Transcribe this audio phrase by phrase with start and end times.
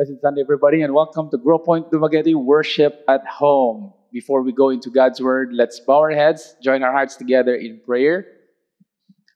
[0.00, 3.92] Blessed Sunday, everybody, and welcome to Grow Point Dumaguete Worship at Home.
[4.10, 7.82] Before we go into God's Word, let's bow our heads, join our hearts together in
[7.84, 8.24] prayer.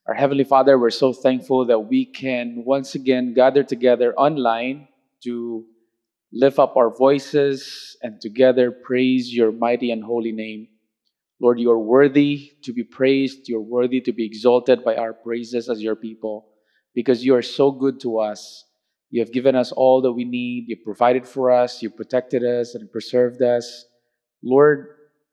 [0.07, 4.87] Our Heavenly Father, we're so thankful that we can once again gather together online
[5.23, 5.65] to
[6.33, 10.67] lift up our voices and together praise your mighty and holy name.
[11.39, 15.69] Lord, you are worthy to be praised, you're worthy to be exalted by our praises
[15.69, 16.47] as your people
[16.95, 18.64] because you are so good to us.
[19.15, 20.65] You have given us all that we need.
[20.67, 21.81] You provided for us.
[21.81, 23.85] You protected us and preserved us.
[24.43, 24.87] Lord,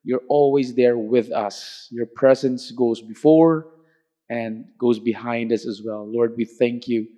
[0.05, 1.89] you're always there with us.
[1.91, 3.67] Your presence goes before
[4.31, 6.07] and goes behind us as well.
[6.09, 7.09] Lord, we thank you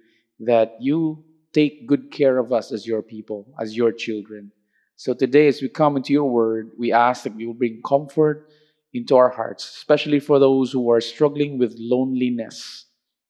[0.40, 4.51] that you take good care of us as your people, as your children.
[4.96, 8.48] So today, as we come into your word, we ask that you will bring comfort
[8.95, 12.87] into our hearts, especially for those who are struggling with loneliness.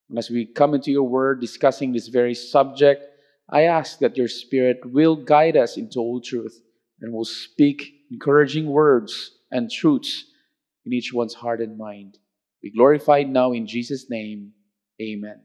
[0.09, 3.11] And as we come into your word discussing this very subject,
[3.51, 6.61] I ask that your Spirit will guide us into all truth
[7.01, 10.25] and will speak encouraging words and truths
[10.87, 12.19] in each one's heart and mind.
[12.63, 14.53] Be glorified now in Jesus' name.
[15.01, 15.41] Amen.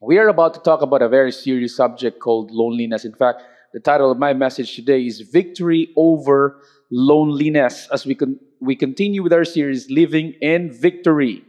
[0.00, 3.04] We are about to talk about a very serious subject called loneliness.
[3.04, 8.38] In fact, the title of my message today is Victory Over Loneliness as we, con-
[8.60, 11.44] we continue with our series, Living in Victory.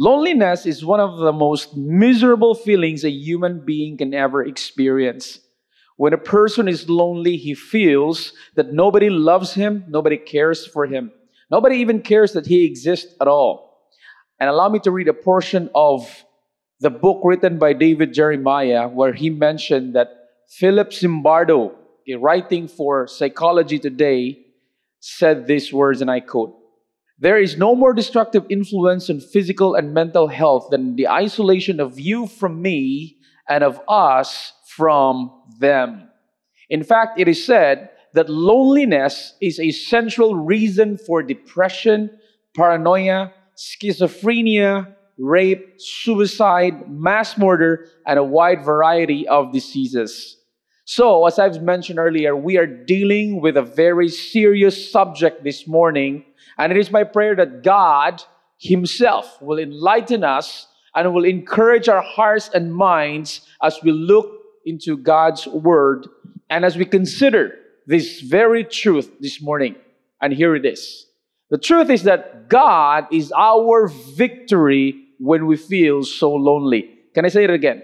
[0.00, 5.40] Loneliness is one of the most miserable feelings a human being can ever experience.
[5.96, 11.10] When a person is lonely, he feels that nobody loves him, nobody cares for him,
[11.50, 13.88] nobody even cares that he exists at all.
[14.38, 16.24] And allow me to read a portion of
[16.78, 20.10] the book written by David Jeremiah, where he mentioned that
[20.48, 21.74] Philip Zimbardo,
[22.20, 24.46] writing for Psychology Today,
[25.00, 26.57] said these words, and I quote
[27.18, 31.98] there is no more destructive influence on physical and mental health than the isolation of
[31.98, 33.16] you from me
[33.48, 36.08] and of us from them.
[36.70, 42.10] In fact, it is said that loneliness is a central reason for depression,
[42.56, 50.36] paranoia, schizophrenia, rape, suicide, mass murder, and a wide variety of diseases.
[50.84, 56.24] So, as I've mentioned earlier, we are dealing with a very serious subject this morning
[56.58, 58.22] and it is my prayer that God
[58.58, 64.30] Himself will enlighten us and will encourage our hearts and minds as we look
[64.66, 66.06] into God's Word
[66.50, 67.54] and as we consider
[67.86, 69.76] this very truth this morning.
[70.20, 71.06] And here it is.
[71.50, 76.90] The truth is that God is our victory when we feel so lonely.
[77.14, 77.82] Can I say it again?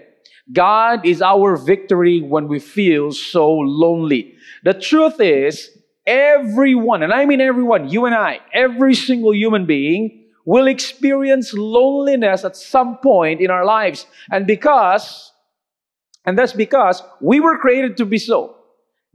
[0.53, 4.35] God is our victory when we feel so lonely.
[4.63, 5.74] The truth is,
[6.05, 12.45] Everyone, and I mean everyone, you and I, every single human being will experience loneliness
[12.45, 14.05] at some point in our lives.
[14.29, 15.33] And because,
[16.25, 18.55] and that's because we were created to be so.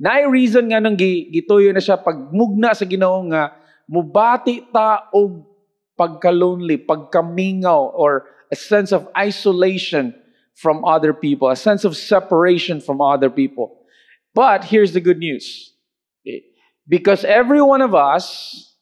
[0.00, 3.48] Na reason nga nang gituyo na siya pagmugna sa Ginoo nga ah,
[3.86, 5.46] mubati ta og
[6.00, 10.16] pagka-lonely, pagkamingaw or a sense of isolation
[10.56, 13.76] from other people, a sense of separation from other people.
[14.32, 15.76] But here's the good news.
[16.88, 18.76] Because every one of us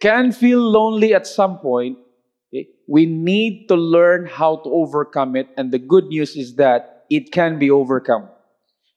[0.00, 1.98] can feel lonely at some point.
[2.52, 2.68] Okay?
[2.88, 5.48] We need to learn how to overcome it.
[5.56, 8.28] And the good news is that it can be overcome,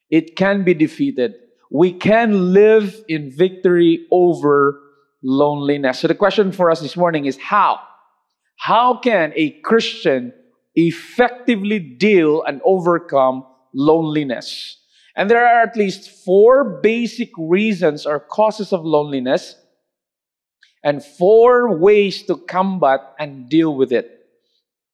[0.09, 1.33] it can be defeated.
[1.69, 4.79] We can live in victory over
[5.21, 5.99] loneliness.
[5.99, 7.79] So the question for us this morning is how?
[8.55, 10.33] How can a Christian
[10.75, 14.76] effectively deal and overcome loneliness?
[15.17, 19.55] And there are at least four basic reasons or causes of loneliness
[20.83, 24.27] and four ways to combat and deal with it.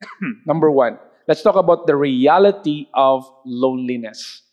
[0.46, 0.98] Number one,
[1.28, 4.44] let's talk about the reality of loneliness.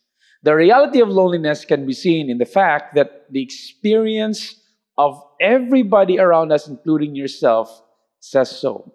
[0.43, 4.55] The reality of loneliness can be seen in the fact that the experience
[4.97, 7.81] of everybody around us, including yourself,
[8.19, 8.91] says so.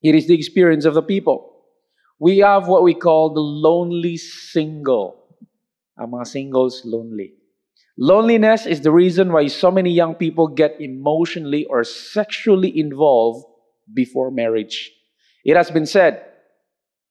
[0.00, 1.56] It is the experience of the people.
[2.20, 5.17] We have what we call the lonely single
[6.06, 7.34] mga singles lonely.
[7.98, 13.44] Loneliness is the reason why so many young people get emotionally or sexually involved
[13.92, 14.92] before marriage.
[15.44, 16.22] It has been said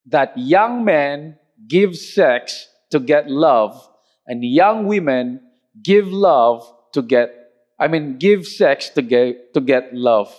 [0.05, 1.37] that young men
[1.67, 3.75] give sex to get love,
[4.25, 5.41] and young women
[5.83, 6.63] give love
[6.93, 7.33] to get,
[7.77, 10.31] I mean, give sex to get, to get love.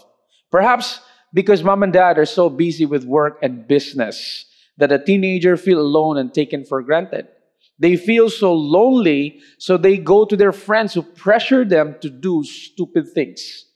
[0.50, 1.00] Perhaps
[1.34, 4.46] because mom and dad are so busy with work and business
[4.78, 7.28] that a teenager feel alone and taken for granted.
[7.78, 12.42] They feel so lonely, so they go to their friends who pressure them to do
[12.42, 13.66] stupid things.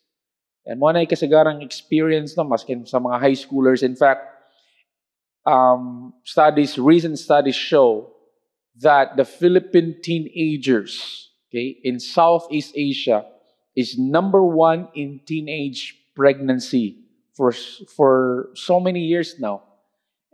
[0.67, 3.83] And mo na kasagarang experience no, maskin sa mga high schoolers.
[3.83, 4.27] In fact,
[5.47, 8.11] um, studies, recent studies show
[8.81, 13.27] that the Philippine teenagers, okay, in Southeast Asia
[13.77, 16.99] is number one in teenage pregnancy
[17.35, 19.63] for, for so many years now.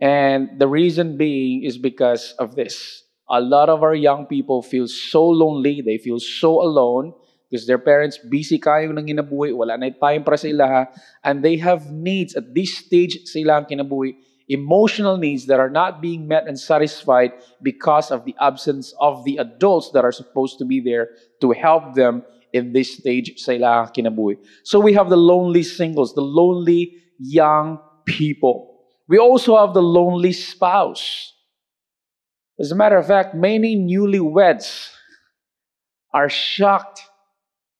[0.00, 3.03] And the reason being is because of this.
[3.30, 7.12] A lot of our young people feel so lonely, they feel so alone
[7.50, 10.88] because their parents busy kayo ng kinabuhi, wala na time para sa ilaha,
[11.25, 14.16] and they have needs at this stage sa ilang kinabuhi,
[14.48, 19.36] emotional needs that are not being met and satisfied because of the absence of the
[19.36, 21.08] adults that are supposed to be there
[21.40, 24.36] to help them in this stage sa ilang kinabuhi.
[24.64, 28.76] So we have the lonely singles, the lonely young people.
[29.08, 31.32] We also have the lonely spouse.
[32.60, 34.90] As a matter of fact, many newlyweds
[36.12, 37.02] are shocked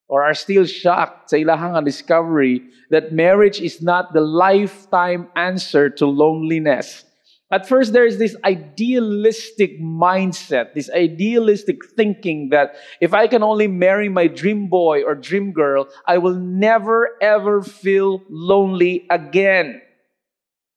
[0.09, 6.07] or are still shocked sa ilahang discovery that marriage is not the lifetime answer to
[6.07, 7.05] loneliness.
[7.51, 13.67] At first, there is this idealistic mindset, this idealistic thinking that if I can only
[13.67, 19.81] marry my dream boy or dream girl, I will never ever feel lonely again.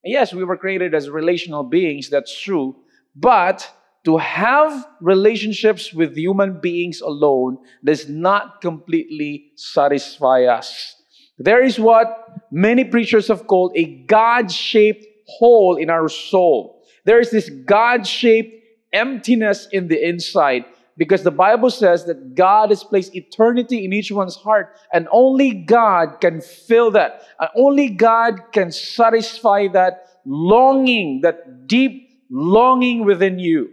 [0.03, 2.75] Yes, we were created as relational beings, that's true.
[3.15, 3.69] But
[4.03, 10.95] to have relationships with human beings alone does not completely satisfy us.
[11.37, 12.07] There is what
[12.51, 16.83] many preachers have called a God shaped hole in our soul.
[17.05, 18.55] There is this God shaped
[18.93, 20.65] emptiness in the inside
[20.97, 25.51] because the Bible says that God has placed eternity in each one's heart, and only
[25.51, 27.23] God can fill that.
[27.39, 33.69] And only God can satisfy that longing, that deep longing within you,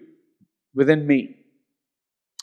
[0.78, 1.34] within me.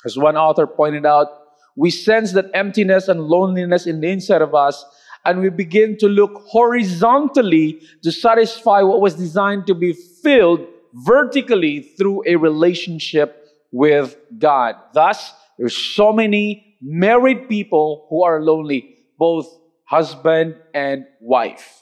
[0.04, 1.28] As one author pointed out,
[1.76, 4.84] we sense that emptiness and loneliness in the inside of us
[5.26, 10.62] and we begin to look horizontally to satisfy what was designed to be filled
[10.94, 14.76] vertically through a relationship with God.
[14.94, 19.50] Thus, there's so many married people who are lonely, both
[19.86, 21.82] husband and wife.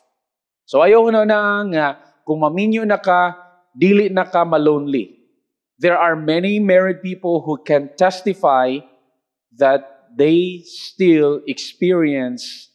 [0.66, 3.36] So ayaw na na nga, ah, kung maminyo na ka,
[3.76, 5.23] dili na ka malonely.
[5.80, 8.80] There are many married people who can testify
[9.58, 12.70] that they still experience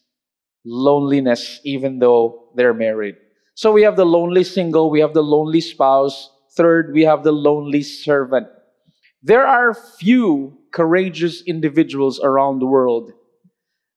[0.65, 3.17] loneliness even though they're married.
[3.55, 6.31] So we have the lonely single, we have the lonely spouse.
[6.57, 8.49] Third, we have the lonely servant.
[9.23, 13.13] There are few courageous individuals around the world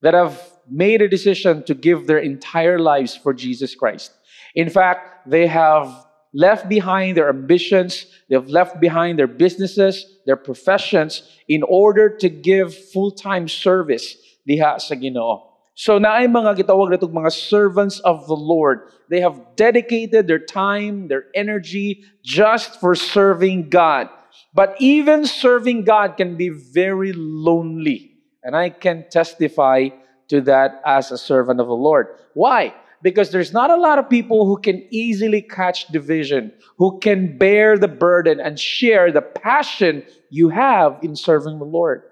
[0.01, 4.11] that have made a decision to give their entire lives for Jesus Christ.
[4.55, 11.23] In fact, they have left behind their ambitions, they've left behind their businesses, their professions
[11.47, 14.15] in order to give full-time service
[14.47, 15.51] diha sa Ginoo.
[15.75, 18.91] So na ay mga gitawag natong mga servants of the Lord.
[19.09, 24.09] They have dedicated their time, their energy just for serving God.
[24.53, 28.19] But even serving God can be very lonely.
[28.43, 29.89] And I can testify
[30.27, 32.07] to that as a servant of the Lord.
[32.33, 32.75] Why?
[33.03, 37.77] Because there's not a lot of people who can easily catch division, who can bear
[37.77, 42.03] the burden and share the passion you have in serving the Lord.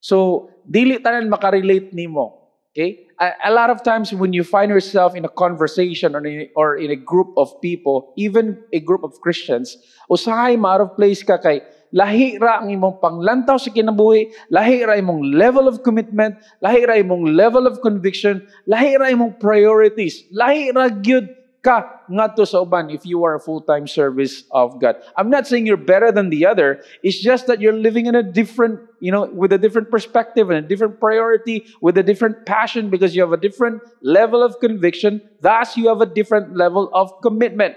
[0.00, 2.40] So, dili tanan makarelate nimo
[2.72, 3.06] Okay?
[3.18, 6.76] A, a, lot of times when you find yourself in a conversation or in, or
[6.76, 9.76] in a group of people, even a group of Christians,
[10.08, 11.62] usahay out of place ka kay
[11.94, 16.94] lahi ra ang imong panglantaw sa kinabuhi, lahi ra imong level of commitment, lahi ra
[16.98, 22.88] imong level of conviction, lahi ra imong priorities, lahi ra gyud ka ngadto sa uban
[22.88, 24.96] if you are a full-time service of God.
[25.16, 26.82] I'm not saying you're better than the other.
[27.02, 30.64] It's just that you're living in a different, you know, with a different perspective and
[30.64, 35.20] a different priority, with a different passion because you have a different level of conviction.
[35.40, 37.76] Thus, you have a different level of commitment.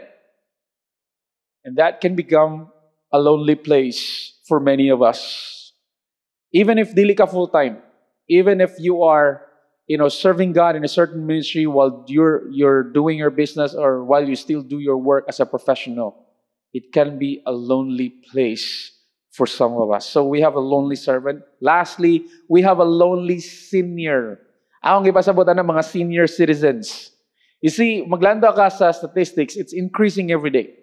[1.65, 2.72] And that can become
[3.13, 5.71] a lonely place for many of us.
[6.51, 7.77] Even if dili ka full-time,
[8.27, 9.45] even if you are
[9.87, 14.03] you know serving God in a certain ministry while you're you're doing your business or
[14.03, 16.15] while you still do your work as a professional
[16.73, 18.89] it can be a lonely place
[19.29, 20.09] for some of us.
[20.09, 21.43] So we have a lonely servant.
[21.61, 24.39] Lastly we have a lonely senior.
[24.83, 27.11] Akong gipasabutan ng mga senior citizens.
[27.61, 30.82] You see maglanda ka sa statistics it's increasing every day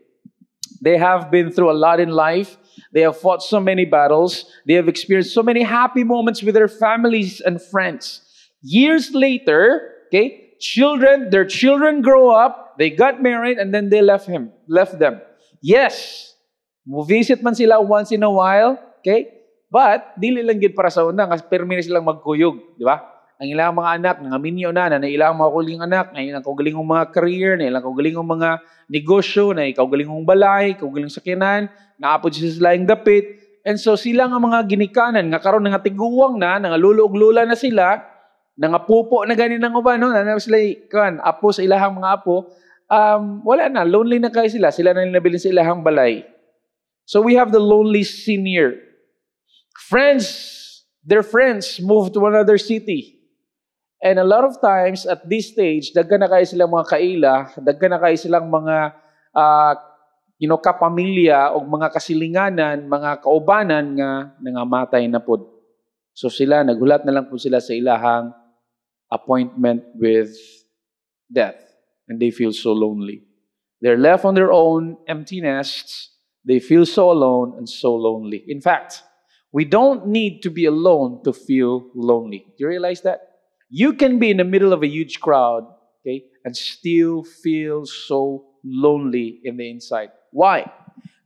[0.80, 2.56] they have been through a lot in life
[2.92, 6.68] they have fought so many battles they have experienced so many happy moments with their
[6.68, 8.26] families and friends
[8.60, 14.28] Years later, okay, children, their children grow up, they got married, and then they left
[14.28, 15.20] him, left them.
[15.64, 16.36] Yes,
[16.84, 19.32] visit man sila once in a while, okay?
[19.72, 23.00] But, dili lang para sa una, kasi permine silang magkuyog, di ba?
[23.40, 26.84] Ang ilang mga anak, nga minyo na, na ilang mga kuling anak, na ilang kaugalingong
[26.84, 28.60] mga career, na ilang kaugalingong mga
[28.92, 34.24] negosyo, na ikaw galingong balay, kaugaling sakyanan, naapod siya sa laing dapit, And so sila
[34.24, 38.00] nga mga ginikanan, nga karon nga tiguwang na, nga lulog-lula na sila,
[38.56, 40.12] nga pupo na gani nang uban, no?
[40.12, 40.56] Na sila
[40.88, 42.48] kan apo sa ilahang mga apo,
[42.88, 44.72] um, wala na, lonely na kayo sila.
[44.72, 46.24] Sila na nabilin sa ilahang balay.
[47.04, 48.80] So we have the lonely senior.
[49.88, 50.24] Friends,
[51.04, 53.19] their friends move to another city.
[54.00, 57.92] And a lot of times at this stage, daggan na kayo silang mga kaila, daggan
[57.92, 58.96] na kayo silang mga
[59.36, 59.74] uh,
[60.40, 65.44] you know, kapamilya o mga kasilinganan, mga kaubanan nga nangamatay na pod.
[66.16, 68.32] So sila, naghulat na lang po sila sa ilahang
[69.12, 70.32] appointment with
[71.28, 71.60] death.
[72.08, 73.22] And they feel so lonely.
[73.84, 76.08] They're left on their own empty nests.
[76.42, 78.42] They feel so alone and so lonely.
[78.48, 79.04] In fact,
[79.52, 82.48] we don't need to be alone to feel lonely.
[82.56, 83.29] Do you realize that?
[83.70, 85.64] You can be in the middle of a huge crowd,
[86.02, 90.10] okay, and still feel so lonely in the inside.
[90.32, 90.70] Why?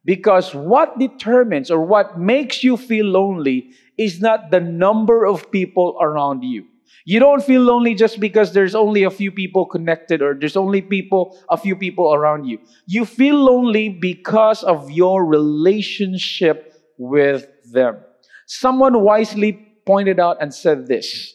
[0.05, 5.97] Because what determines or what makes you feel lonely is not the number of people
[6.01, 6.67] around you.
[7.07, 10.83] You don't feel lonely just because there's only a few people connected or there's only
[10.83, 12.59] people, a few people around you.
[12.87, 17.99] You feel lonely because of your relationship with them.
[18.47, 19.53] Someone wisely
[19.87, 21.35] pointed out and said this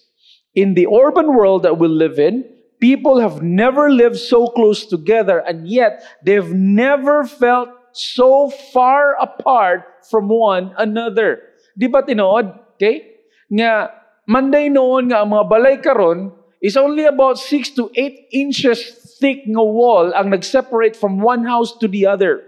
[0.56, 2.46] in the urban world that we live in,
[2.80, 9.84] people have never lived so close together, and yet they've never felt so far apart
[10.10, 11.42] from one another.
[11.78, 12.56] Di ba tinood?
[12.78, 13.20] Okay?
[13.52, 13.92] Nga,
[14.30, 18.80] Monday noon nga ang mga balay karon is only about 6 to 8 inches
[19.18, 22.46] thick nga wall ang nag-separate from one house to the other.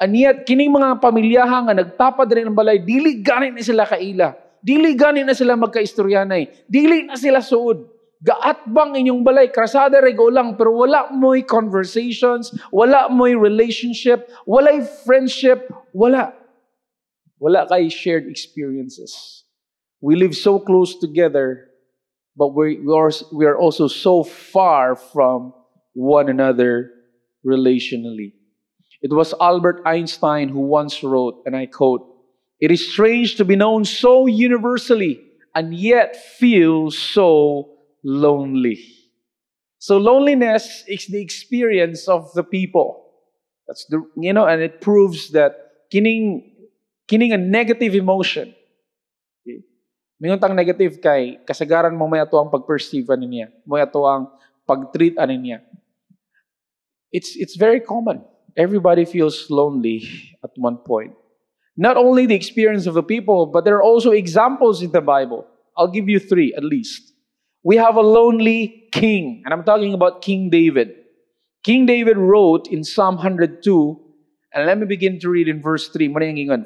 [0.00, 4.32] And yet, kining mga pamilyaha nga nagtapad rin ng balay, dili ganit na sila kaila.
[4.60, 6.68] Dili gani na sila magkaistoryanay.
[6.68, 7.88] Dili na sila suod.
[8.20, 9.48] Gaat bang inyong balay?
[9.48, 16.36] Krasada rego lang, pero wala mo'y conversations, wala mo'y relationship, wala'y friendship, wala.
[17.40, 19.44] Wala kay shared experiences.
[20.04, 21.72] We live so close together,
[22.36, 25.56] but we are, we are also so far from
[25.96, 26.92] one another
[27.40, 28.36] relationally.
[29.00, 32.04] It was Albert Einstein who once wrote, and I quote,
[32.60, 35.24] It is strange to be known so universally
[35.54, 37.72] and yet feel so
[38.04, 38.84] lonely.
[39.80, 43.08] So loneliness is the experience of the people.
[43.66, 46.52] That's the you know, and it proves that kining
[47.08, 48.52] kining a negative emotion.
[49.40, 49.64] Okay?
[50.20, 53.48] Minguntang negative kay kasagaran mo may ato ang pag-perceive niya.
[53.64, 54.28] Mo ato ang
[54.68, 55.64] pag-treat niya.
[57.08, 58.20] It's it's very common.
[58.52, 60.04] Everybody feels lonely
[60.44, 61.16] at one point.
[61.80, 65.46] Not only the experience of the people, but there are also examples in the Bible.
[65.78, 67.14] I'll give you three at least.
[67.64, 70.92] We have a lonely king, and I'm talking about King David.
[71.64, 73.98] King David wrote in Psalm 102,
[74.52, 76.12] and let me begin to read in verse 3.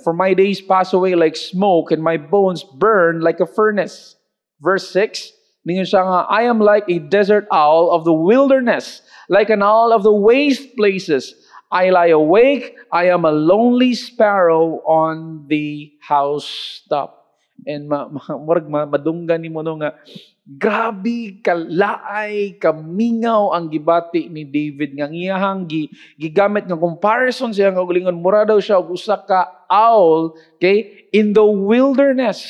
[0.02, 4.16] For my days pass away like smoke, and my bones burn like a furnace.
[4.60, 5.30] Verse 6,
[5.68, 10.74] I am like a desert owl of the wilderness, like an owl of the waste
[10.76, 11.34] places.
[11.74, 12.78] I lie awake.
[12.94, 17.26] I am a lonely sparrow on the housetop.
[17.66, 19.98] And ma, ma, ma, madunggan ni mo no nga,
[20.44, 25.88] grabe kalaay, kamingaw ang gibati ni David nga ngiyahang gi,
[26.20, 31.32] gigamit nga comparison siya nga ulingon mura daw siya og usa ka owl okay in
[31.32, 32.44] the wilderness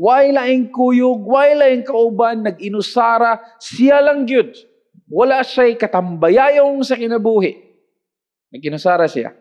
[0.00, 4.56] why laing kuyog why laing kauban nag-inusara siya lang gyud
[5.12, 7.67] wala siya katambayayong sa kinabuhi
[8.54, 9.32] Nagkinasara siya.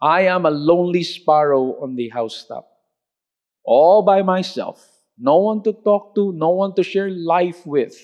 [0.00, 2.66] I am a lonely sparrow on the housetop.
[3.64, 4.84] All by myself.
[5.18, 7.94] No one to talk to, no one to share life with.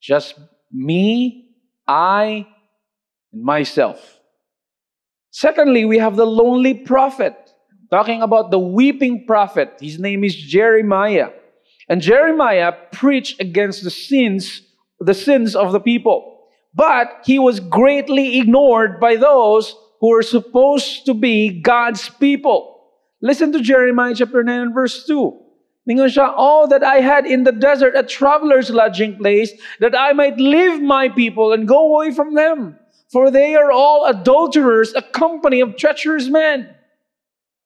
[0.00, 0.40] Just
[0.72, 1.50] me,
[1.86, 2.46] I,
[3.32, 4.18] and myself.
[5.30, 7.36] Secondly, we have the lonely prophet.
[7.90, 9.74] Talking about the weeping prophet.
[9.80, 11.30] His name is Jeremiah.
[11.88, 14.62] And Jeremiah preached against the sins,
[15.00, 16.37] the sins of the people.
[16.78, 22.92] But he was greatly ignored by those who were supposed to be God's people.
[23.20, 25.36] Listen to Jeremiah chapter 9 and verse 2.
[25.90, 30.12] Ningon siya, all that I had in the desert, a traveler's lodging place, that I
[30.12, 32.78] might leave my people and go away from them.
[33.10, 36.72] For they are all adulterers, a company of treacherous men.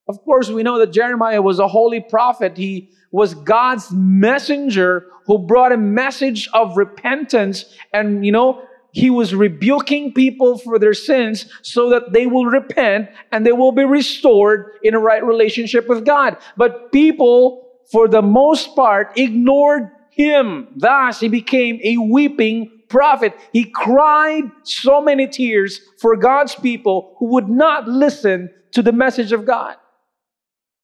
[0.09, 2.57] Of course, we know that Jeremiah was a holy prophet.
[2.57, 8.62] He was God's messenger who brought a message of repentance and, you know,
[8.93, 13.73] he was rebuking people for their sins so that they will repent and they will
[13.73, 16.37] be restored in a right relationship with God.
[16.59, 20.69] But people, for the most part, ignored him.
[20.77, 23.35] Thus, he became a weeping prophet.
[23.53, 29.33] He cried so many tears for God's people who would not listen to the message
[29.33, 29.77] of God.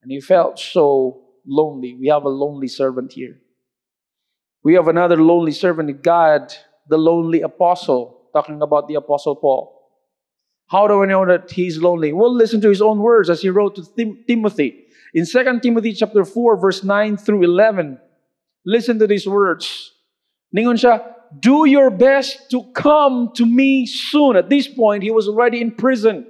[0.03, 1.95] And he felt so lonely.
[1.95, 3.39] We have a lonely servant here.
[4.65, 6.55] We have another lonely servant, God,
[6.89, 9.75] the lonely apostle, talking about the apostle Paul.
[10.69, 12.13] How do I know that he's lonely?
[12.13, 14.85] Well, listen to his own words as he wrote to Tim- Timothy.
[15.15, 17.99] In 2 Timothy chapter 4, verse 9 through 11,
[18.67, 19.93] listen to these words.
[20.55, 24.37] Ningon siya, do your best to come to me soon.
[24.37, 26.27] At this point, he was already in prison.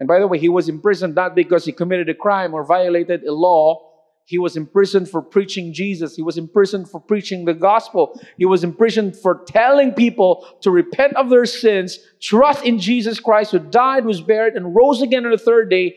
[0.00, 3.24] And by the way, he was imprisoned not because he committed a crime or violated
[3.24, 3.93] a law,
[4.26, 6.16] he was imprisoned for preaching Jesus.
[6.16, 8.18] He was imprisoned for preaching the gospel.
[8.38, 13.52] He was imprisoned for telling people to repent of their sins, trust in Jesus Christ
[13.52, 15.96] who died, was buried, and rose again on the third day,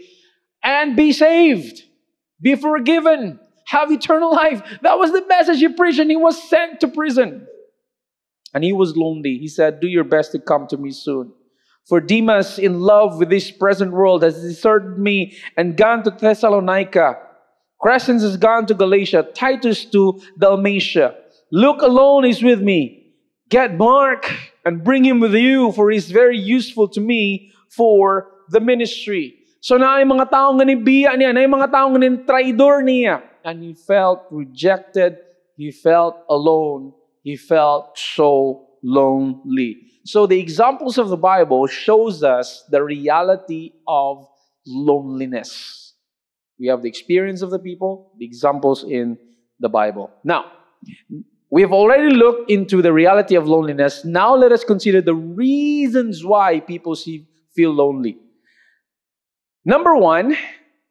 [0.61, 1.83] and be saved,
[2.41, 4.61] be forgiven, have eternal life.
[4.81, 7.47] That was the message he preached, and he was sent to prison.
[8.53, 9.37] And he was lonely.
[9.37, 11.31] He said, Do your best to come to me soon.
[11.87, 17.26] For Demas, in love with this present world, has deserted me and gone to Thessalonica.
[17.81, 21.15] Crescens has gone to Galatia, Titus to Dalmatia.
[21.51, 23.13] Luke alone is with me.
[23.49, 24.33] Get Mark
[24.65, 29.35] and bring him with you, for he's very useful to me for the ministry.
[29.61, 31.95] So na ay mga taong biya niya, na ay mga taong
[32.27, 33.21] traidor niya.
[33.45, 35.17] And he felt rejected,
[35.55, 36.91] he felt alone,
[37.23, 39.87] he felt so lonely.
[40.03, 44.27] So the examples of the Bible shows us the reality of
[44.65, 45.86] loneliness.
[46.59, 49.17] We have the experience of the people, the examples in
[49.59, 50.11] the Bible.
[50.23, 50.45] Now,
[51.49, 54.03] we have already looked into the reality of loneliness.
[54.03, 58.17] Now, let us consider the reasons why people see, feel lonely.
[59.65, 60.35] Number one,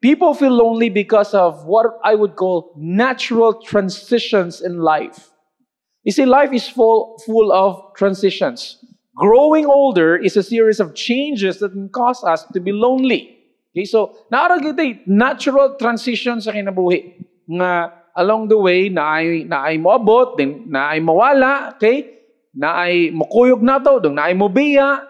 [0.01, 5.29] people feel lonely because of what I would call natural transitions in life.
[6.03, 8.83] You see, life is full, full of transitions.
[9.15, 13.36] Growing older is a series of changes that can cause us to be lonely.
[13.71, 17.19] Okay, so naara kita natural transition sa kinabuhi.
[17.47, 17.71] Nga
[18.17, 22.17] along the way na ay na ay moabot din na ay mawala okay?
[22.57, 25.05] Na ay mukuyog na to dong na ay mobiya.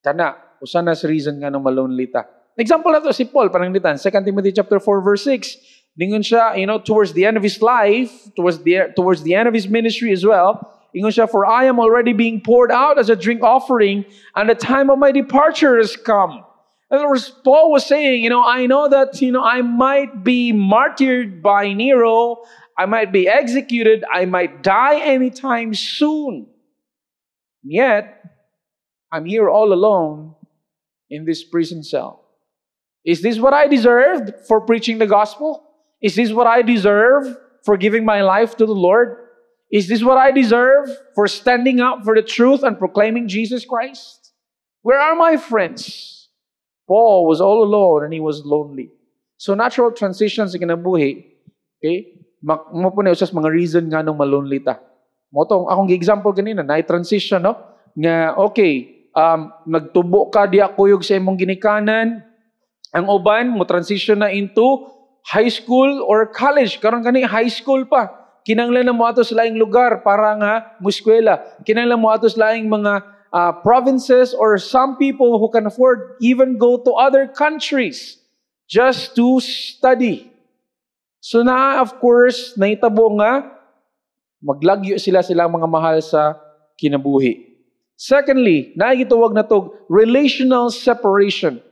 [0.00, 2.24] Kana usa na sa reason nga nang malonely ta.
[2.56, 6.64] Example na to si Paul pananglitan 2 Timothy chapter 4 verse 6 ningon siya you
[6.64, 10.12] know towards the end of his life towards the towards the end of his ministry
[10.12, 10.60] as well
[10.96, 14.04] ingon siya for I am already being poured out as a drink offering
[14.36, 16.44] and the time of my departure has come
[16.92, 20.22] in other words, Paul was saying, you know, I know that, you know, I might
[20.22, 22.42] be martyred by Nero,
[22.76, 26.48] I might be executed, I might die anytime soon.
[27.62, 28.22] Yet,
[29.10, 30.34] I'm here all alone
[31.08, 32.26] in this prison cell.
[33.06, 35.64] Is this what I deserved for preaching the gospel?
[36.02, 39.16] Is this what I deserve for giving my life to the Lord?
[39.70, 44.32] Is this what I deserve for standing up for the truth and proclaiming Jesus Christ?
[44.82, 46.21] Where are my friends?
[46.86, 48.90] Paul was all alone and he was lonely.
[49.38, 51.10] So natural transition sa kinabuhi,
[51.78, 52.22] okay?
[52.42, 54.78] Mo po na usas mga reason nga nung malonely ta.
[55.30, 57.54] Mo tong akong example kanina, na transition no?
[57.94, 62.22] Nga okay, um nagtubo ka di kuyog sa imong ginikanan.
[62.92, 64.86] Ang uban mo transition na into
[65.26, 66.82] high school or college.
[66.82, 68.10] Karon kani high school pa.
[68.42, 71.38] Kinanglan na mo ato sa laing lugar para nga muskwela.
[71.62, 76.58] Kinanglan mo ato sa laing mga uh, provinces or some people who can afford even
[76.60, 78.20] go to other countries
[78.68, 80.30] just to study.
[81.20, 83.48] So na, of course, naitabo nga,
[84.42, 86.36] maglagyo sila silang mga mahal sa
[86.76, 87.52] kinabuhi.
[87.96, 91.62] Secondly, naigitawag na to relational separation.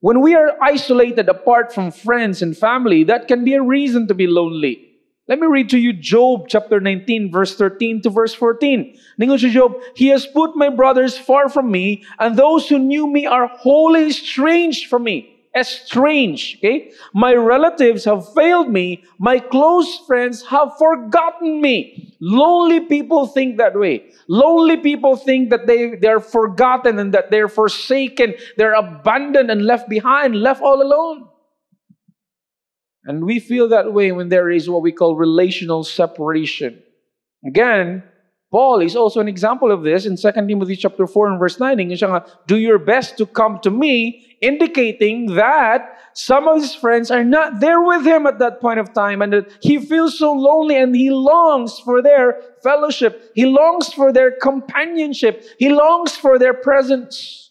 [0.00, 4.14] When we are isolated apart from friends and family, that can be a reason to
[4.14, 4.89] be lonely.
[5.30, 8.98] Let me read to you Job chapter 19, verse 13 to verse 14.
[9.16, 13.06] Ningon si Job, He has put my brothers far from me, and those who knew
[13.06, 15.38] me are wholly estranged from me.
[15.54, 16.90] Estranged, okay?
[17.14, 19.04] My relatives have failed me.
[19.20, 22.12] My close friends have forgotten me.
[22.18, 24.10] Lonely people think that way.
[24.26, 29.88] Lonely people think that they, they're forgotten and that they're forsaken, they're abandoned and left
[29.88, 31.29] behind, left all alone.
[33.04, 36.82] And we feel that way when there is what we call relational separation.
[37.46, 38.02] Again,
[38.50, 41.76] Paul is also an example of this in 2 Timothy chapter 4 and verse 9.
[42.46, 47.60] Do your best to come to me, indicating that some of his friends are not
[47.60, 50.94] there with him at that point of time and that he feels so lonely and
[50.94, 53.30] he longs for their fellowship.
[53.36, 55.44] He longs for their companionship.
[55.58, 57.49] He longs for their presence.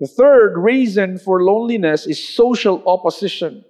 [0.00, 3.64] The third reason for loneliness is social opposition.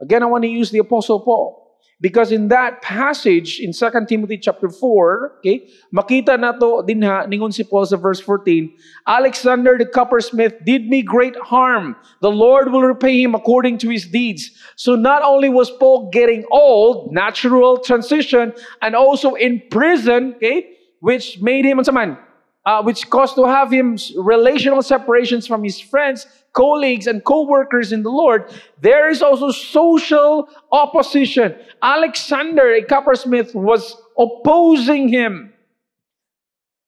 [0.00, 1.66] Again, I want to use the Apostle Paul.
[1.98, 7.24] Because in that passage in 2 Timothy chapter 4, okay, makita na to din ha,
[7.24, 8.68] ningon si Paul sa verse 14,
[9.06, 11.96] Alexander the coppersmith did me great harm.
[12.20, 14.50] The Lord will repay him according to his deeds.
[14.76, 21.40] So not only was Paul getting old, natural transition, and also in prison, okay, which
[21.40, 22.18] made him, man,
[22.66, 28.02] uh, which caused to have him relational separations from his friends, colleagues, and co-workers in
[28.02, 31.54] the Lord, there is also social opposition.
[31.80, 35.52] Alexander, a coppersmith, was opposing him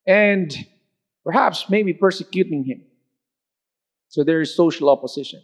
[0.04, 0.52] and
[1.24, 2.82] perhaps maybe persecuting him.
[4.08, 5.42] So there is social opposition.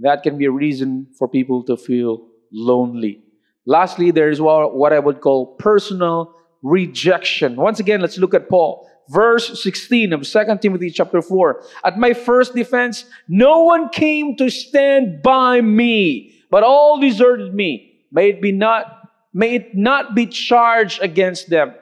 [0.00, 3.24] That can be a reason for people to feel lonely.
[3.66, 7.56] Lastly, there is what I would call personal rejection.
[7.56, 11.62] Once again, let's look at Paul verse 16 of 2 Timothy chapter 4.
[11.84, 18.00] At my first defense, no one came to stand by me, but all deserted me.
[18.12, 21.74] May it be not, may it not be charged against them.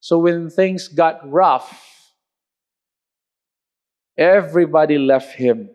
[0.00, 2.12] So when things got rough,
[4.18, 5.70] everybody left him,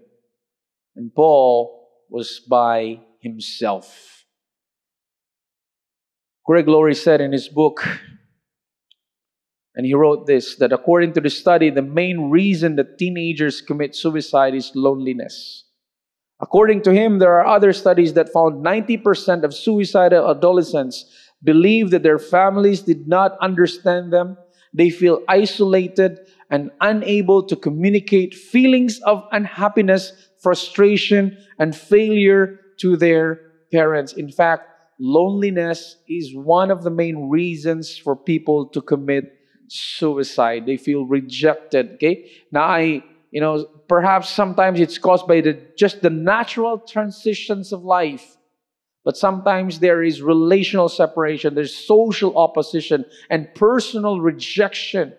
[0.95, 4.25] and Paul was by himself.
[6.45, 7.85] Greg Laurie said in his book,
[9.77, 13.95] and he wrote this that according to the study, the main reason that teenagers commit
[13.95, 15.65] suicide is loneliness.
[16.39, 21.05] According to him, there are other studies that found 90% of suicidal adolescents
[21.43, 24.37] believe that their families did not understand them.
[24.73, 30.11] They feel isolated and unable to communicate feelings of unhappiness,
[30.41, 34.13] frustration, and failure to their parents.
[34.13, 39.36] In fact, loneliness is one of the main reasons for people to commit
[39.67, 40.65] suicide.
[40.65, 41.93] They feel rejected.
[41.95, 42.29] Okay.
[42.51, 47.83] Now I, you know, perhaps sometimes it's caused by the just the natural transitions of
[47.83, 48.37] life.
[49.03, 55.13] But sometimes there is relational separation, there's social opposition and personal rejection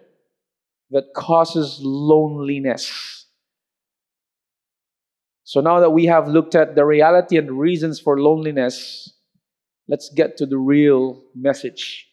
[0.90, 3.26] that causes loneliness.
[5.44, 9.10] So now that we have looked at the reality and reasons for loneliness,
[9.88, 12.06] let's get to the real message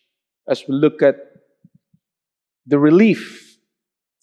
[0.47, 1.34] as we look at
[2.65, 3.57] the relief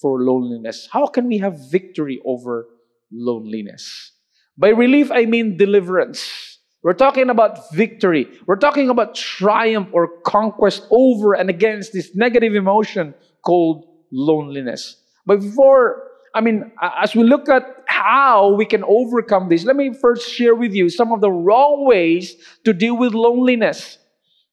[0.00, 0.88] for loneliness.
[0.90, 2.66] How can we have victory over
[3.10, 4.12] loneliness?
[4.58, 6.58] By relief, I mean deliverance.
[6.82, 8.26] We're talking about victory.
[8.46, 14.96] We're talking about triumph or conquest over and against this negative emotion called loneliness.
[15.24, 16.02] But before,
[16.34, 20.56] I mean, as we look at how we can overcome this, let me first share
[20.56, 23.98] with you some of the wrong ways to deal with loneliness.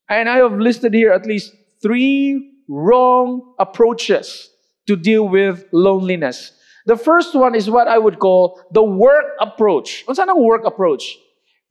[0.08, 4.48] And I have listed here at least three wrong approaches
[4.86, 6.52] to deal with loneliness.
[6.86, 10.04] The first one is what I would call the work approach.
[10.06, 11.18] What's that work approach?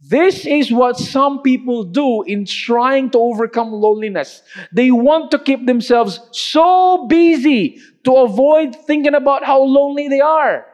[0.01, 4.41] This is what some people do in trying to overcome loneliness.
[4.71, 10.65] They want to keep themselves so busy to avoid thinking about how lonely they are.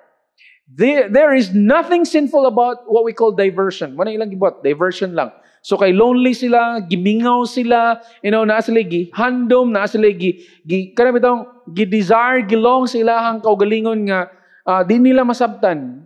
[0.67, 3.95] There, there is nothing sinful about what we call diversion.
[3.97, 4.63] Gibot?
[4.63, 5.31] Diversion lang.
[5.65, 10.45] So kay lonely sila, gimingaw sila, you know, na sila gi handom, na sila gi,
[10.61, 11.41] gi kanang bitong
[11.73, 14.29] gi desire gilong sila hang kaugalingon nga
[14.69, 16.05] uh, di nila masabtan.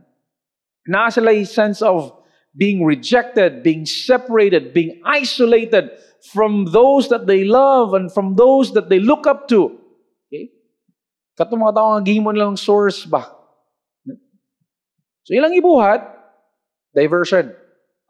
[0.87, 2.07] Na sila sense of
[2.55, 5.91] being rejected, being separated, being isolated
[6.31, 9.75] from those that they love and from those that they look up to.
[10.31, 10.55] Okay?
[11.35, 13.27] Katong mga tao nga gihimo nilang source ba?
[15.27, 15.99] So ilang ibuhat,
[16.95, 17.51] diversion.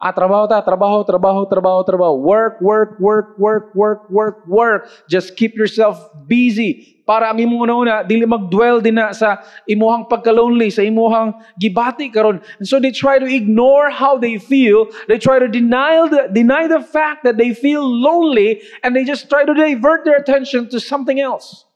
[0.00, 2.16] Ah, trabaho ta, trabaho, trabaho, trabaho, trabaho.
[2.16, 4.88] Work, work, work, work, work, work, work.
[5.12, 6.96] Just keep yourself busy.
[7.04, 12.40] Para ang imong una, dili magdwell din na sa imuhang pagka-lonely, sa imuhang gibati karon.
[12.56, 14.88] And so they try to ignore how they feel.
[15.04, 19.28] They try to deny the, deny the fact that they feel lonely and they just
[19.28, 21.68] try to divert their attention to something else.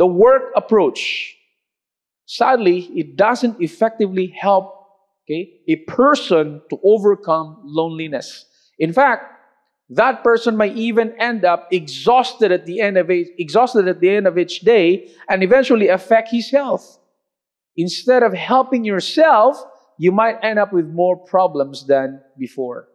[0.00, 1.36] The work approach.
[2.24, 4.83] Sadly, it doesn't effectively help
[5.24, 8.46] okay, a person to overcome loneliness.
[8.78, 9.32] In fact,
[9.90, 14.10] that person might even end up exhausted at the end of it, exhausted at the
[14.10, 16.98] end of each day and eventually affect his health.
[17.76, 19.62] Instead of helping yourself,
[19.98, 22.88] you might end up with more problems than before.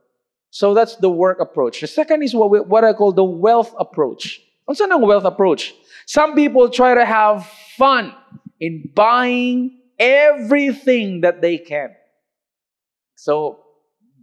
[0.52, 1.82] So that's the work approach.
[1.82, 4.42] The second is what, we, what I call the wealth approach.
[4.66, 5.74] What's a wealth approach?
[6.06, 7.46] Some people try to have
[7.78, 8.14] fun
[8.60, 11.96] in buying everything that they can.
[13.20, 13.60] So,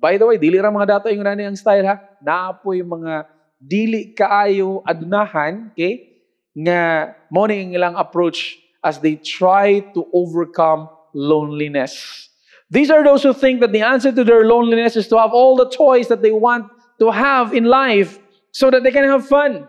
[0.01, 2.01] by the way, dili ra mga dato yung nani ang style ha.
[2.25, 3.29] Naapo yung mga
[3.61, 6.17] dili kaayo adunahan, okay?
[6.57, 12.25] Nga mo ang ilang approach as they try to overcome loneliness.
[12.73, 15.61] These are those who think that the answer to their loneliness is to have all
[15.61, 18.17] the toys that they want to have in life
[18.51, 19.69] so that they can have fun.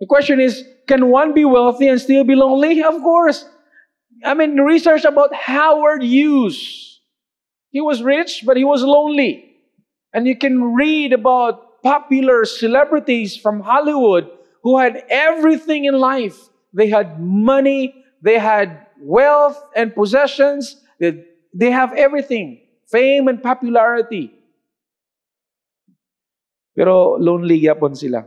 [0.00, 2.80] The question is, can one be wealthy and still be lonely?
[2.80, 3.44] Of course.
[4.24, 6.87] I mean, research about Howard Hughes.
[7.70, 9.56] He was rich, but he was lonely.
[10.12, 14.30] And you can read about popular celebrities from Hollywood
[14.62, 16.36] who had everything in life.
[16.72, 24.32] They had money, they had wealth and possessions, they, they have everything fame and popularity.
[26.74, 28.24] Pero lonely yapon sila.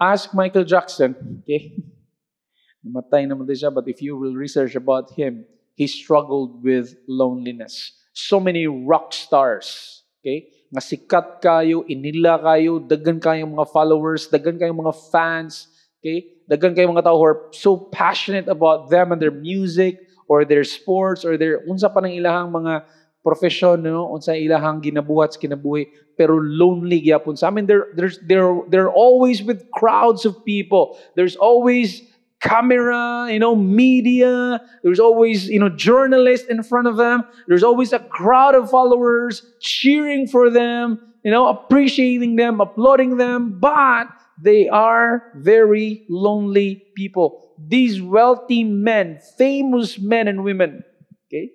[0.00, 1.72] Ask Michael Jackson, okay?
[2.84, 7.92] Namatay naman siya, but if you will research about him, he struggled with loneliness.
[8.16, 10.48] So many rock stars, okay?
[10.72, 15.68] Nga sikat kayo, inila kayo, dagan kayong mga followers, dagan kayong mga fans,
[16.00, 16.32] okay?
[16.48, 20.64] Dagan kayong mga tao who are so passionate about them and their music or their
[20.64, 22.82] sports or their unsa pa ng ilahang mga
[23.26, 28.22] profession no unsa ilahang ginabuhat sa kinabuhi pero lonely gyapon sa I mean they're there's
[28.22, 32.06] they're they're always with crowds of people there's always
[32.46, 37.92] camera you know media there's always you know journalists in front of them there's always
[37.92, 44.06] a crowd of followers cheering for them you know appreciating them applauding them but
[44.40, 50.84] they are very lonely people these wealthy men famous men and women
[51.26, 51.50] okay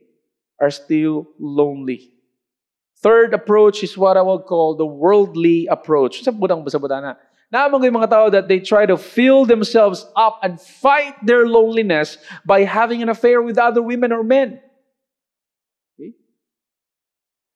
[0.62, 2.13] are still lonely.
[3.01, 6.21] Third approach is what I will call the worldly approach.
[6.21, 6.77] Sa budang sa.
[7.54, 12.18] Naamang yung mga tao that they try to fill themselves up and fight their loneliness
[12.46, 14.62] by having an affair with other women or men.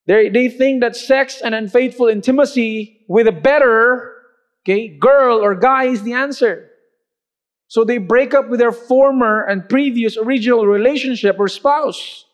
[0.05, 4.15] They, they think that sex and unfaithful intimacy with a better
[4.65, 6.69] okay, girl or guy is the answer.
[7.67, 12.25] So they break up with their former and previous original relationship or spouse.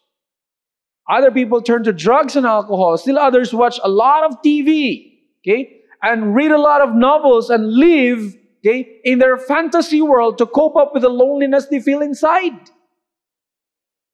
[1.10, 2.98] Other people turn to drugs and alcohol.
[2.98, 7.74] Still others watch a lot of TV, okay, and read a lot of novels and
[7.74, 12.70] live, okay, in their fantasy world to cope up with the loneliness they feel inside.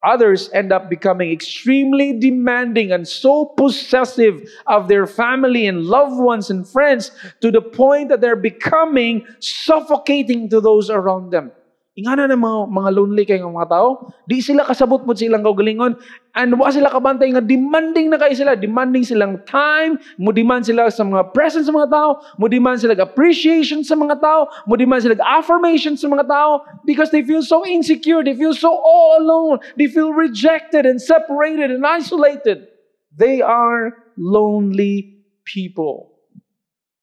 [0.04, 6.52] Others end up becoming extremely demanding and so possessive of their family and loved ones
[6.52, 11.52] and friends to the point that they're becoming suffocating to those around them.
[11.98, 15.98] Ingana na mga, mga lonely kay nga mga tao, di sila kasabot mo silang kaugalingon,
[16.38, 20.94] and wa sila kabantay nga demanding na kay sila, demanding silang time, mo demand sila
[20.94, 25.02] sa mga presence sa mga tao, mo demand sila appreciation sa mga tao, mo demand
[25.02, 29.58] sila affirmation sa mga tao, because they feel so insecure, they feel so all alone,
[29.74, 32.70] they feel rejected and separated and isolated.
[33.18, 36.14] They are lonely people.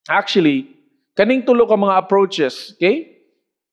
[0.07, 0.71] Actually,
[1.19, 3.11] kaning tulo ka mga approaches, okay?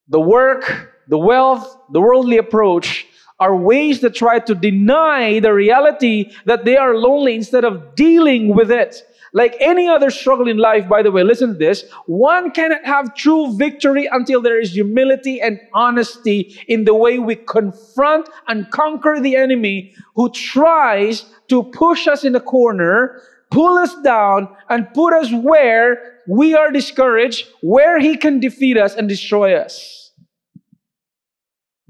[0.09, 0.65] The work,
[1.11, 3.05] the wealth, the worldly approach
[3.37, 8.55] are ways that try to deny the reality that they are lonely instead of dealing
[8.55, 9.03] with it.
[9.33, 11.83] Like any other struggle in life, by the way, listen to this.
[12.05, 17.35] One cannot have true victory until there is humility and honesty in the way we
[17.35, 23.95] confront and conquer the enemy who tries to push us in a corner, pull us
[24.01, 29.55] down, and put us where we are discouraged, where he can defeat us and destroy
[29.55, 30.00] us.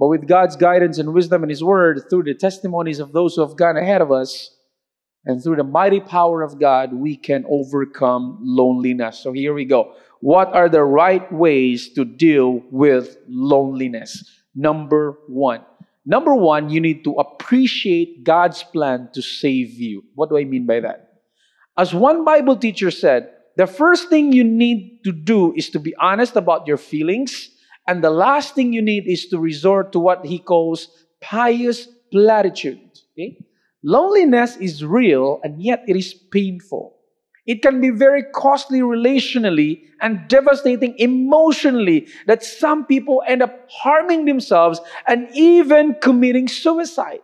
[0.01, 3.41] But with God's guidance and wisdom and His Word, through the testimonies of those who
[3.41, 4.49] have gone ahead of us,
[5.25, 9.19] and through the mighty power of God, we can overcome loneliness.
[9.19, 9.93] So here we go.
[10.19, 14.27] What are the right ways to deal with loneliness?
[14.55, 15.61] Number one.
[16.03, 20.03] Number one, you need to appreciate God's plan to save you.
[20.15, 21.21] What do I mean by that?
[21.77, 25.93] As one Bible teacher said, the first thing you need to do is to be
[25.97, 27.51] honest about your feelings
[27.87, 30.87] and the last thing you need is to resort to what he calls
[31.21, 32.79] pious platitude.
[33.13, 33.37] Okay?
[33.83, 36.97] Loneliness is real and yet it is painful.
[37.47, 44.25] It can be very costly relationally and devastating emotionally that some people end up harming
[44.25, 47.21] themselves and even committing suicide.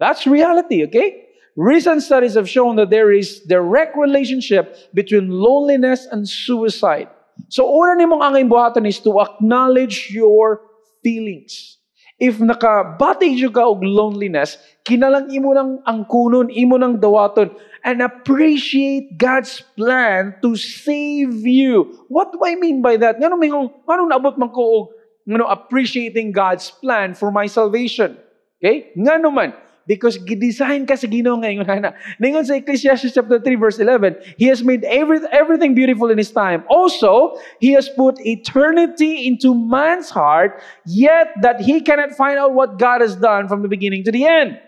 [0.00, 1.26] That's reality, okay?
[1.56, 7.08] Recent studies have shown that there is direct relationship between loneliness and suicide.
[7.48, 10.64] So, una ni mong angay buhatan is to acknowledge your
[11.02, 11.78] feelings.
[12.18, 17.50] If nakabati ka og loneliness, kinalang imo nang angkunon, imo nang dawaton,
[17.82, 22.06] and appreciate God's plan to save you.
[22.08, 23.18] What do I mean by that?
[23.18, 24.84] Ngano may ngano naabot man ko og
[25.26, 28.16] ngano appreciating God's plan for my salvation.
[28.62, 28.94] Okay?
[28.96, 29.52] Ngano man,
[29.86, 31.94] because gidesign ka sa Ginoo ngayon ana.
[32.20, 36.30] Ningon sa Ecclesiastes chapter 3 verse 11, he has made every, everything beautiful in his
[36.30, 36.64] time.
[36.68, 42.78] Also, he has put eternity into man's heart, yet that he cannot find out what
[42.78, 44.58] God has done from the beginning to the end.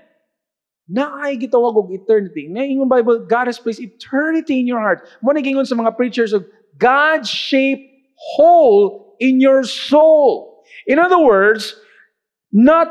[0.87, 2.46] Naay gitawag og eternity.
[2.46, 5.02] Nga ingon Bible, God has placed eternity in your heart.
[5.22, 6.46] Mo nagingon sa mga preachers of
[6.79, 10.62] God-shaped hole in your soul.
[10.87, 11.74] In other words,
[12.52, 12.87] not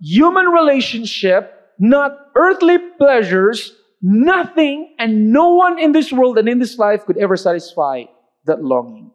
[0.00, 6.78] human relationship, not earthly pleasures, nothing and no one in this world and in this
[6.78, 8.04] life could ever satisfy
[8.44, 9.10] that longing.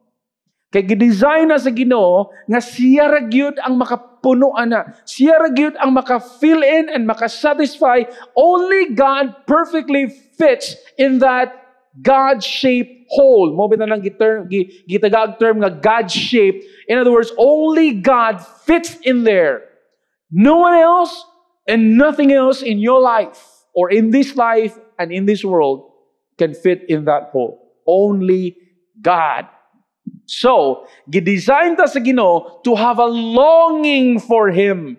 [0.70, 3.22] Kay gidesign na sa Ginoo nga siya ra
[3.66, 4.94] ang makapuno ana.
[5.02, 5.50] Siya ra
[5.82, 8.06] ang maka-fill in and maka-satisfy.
[8.38, 11.58] Only God perfectly fits in that
[12.06, 13.58] God-shaped hole.
[13.58, 16.62] Mo ba nang gitagag term nga God-shaped.
[16.86, 19.66] In other words, only God fits in there.
[20.30, 21.26] No one else
[21.70, 25.92] and nothing else in your life or in this life and in this world
[26.38, 27.72] can fit in that hole.
[27.86, 28.58] Only
[29.02, 29.46] God
[30.30, 34.98] so, gidesign ta sa Ginoo to have a longing for Him.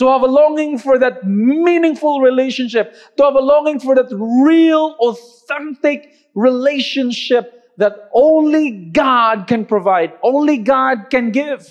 [0.00, 2.96] To have a longing for that meaningful relationship.
[3.18, 10.16] To have a longing for that real, authentic relationship that only God can provide.
[10.22, 11.68] Only God can give.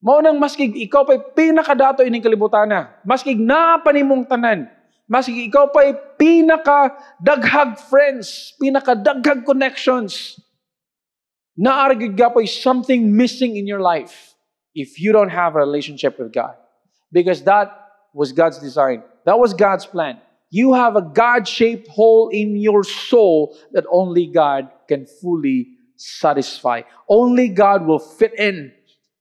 [0.00, 2.88] Mao nang maski ikaw pa'y pinakadato ining kalibutan na.
[3.04, 4.68] Maski napanimong tanan.
[5.04, 10.40] Maski ikaw pa'y pinaka daghag friends, pinaka daghag connections
[11.60, 14.34] naaragid gapo is something missing in your life
[14.74, 16.54] if you don't have a relationship with God.
[17.12, 17.68] Because that
[18.14, 19.02] was God's design.
[19.26, 20.18] That was God's plan.
[20.50, 26.82] You have a God shaped hole in your soul that only God can fully satisfy.
[27.08, 28.72] Only God will fit in.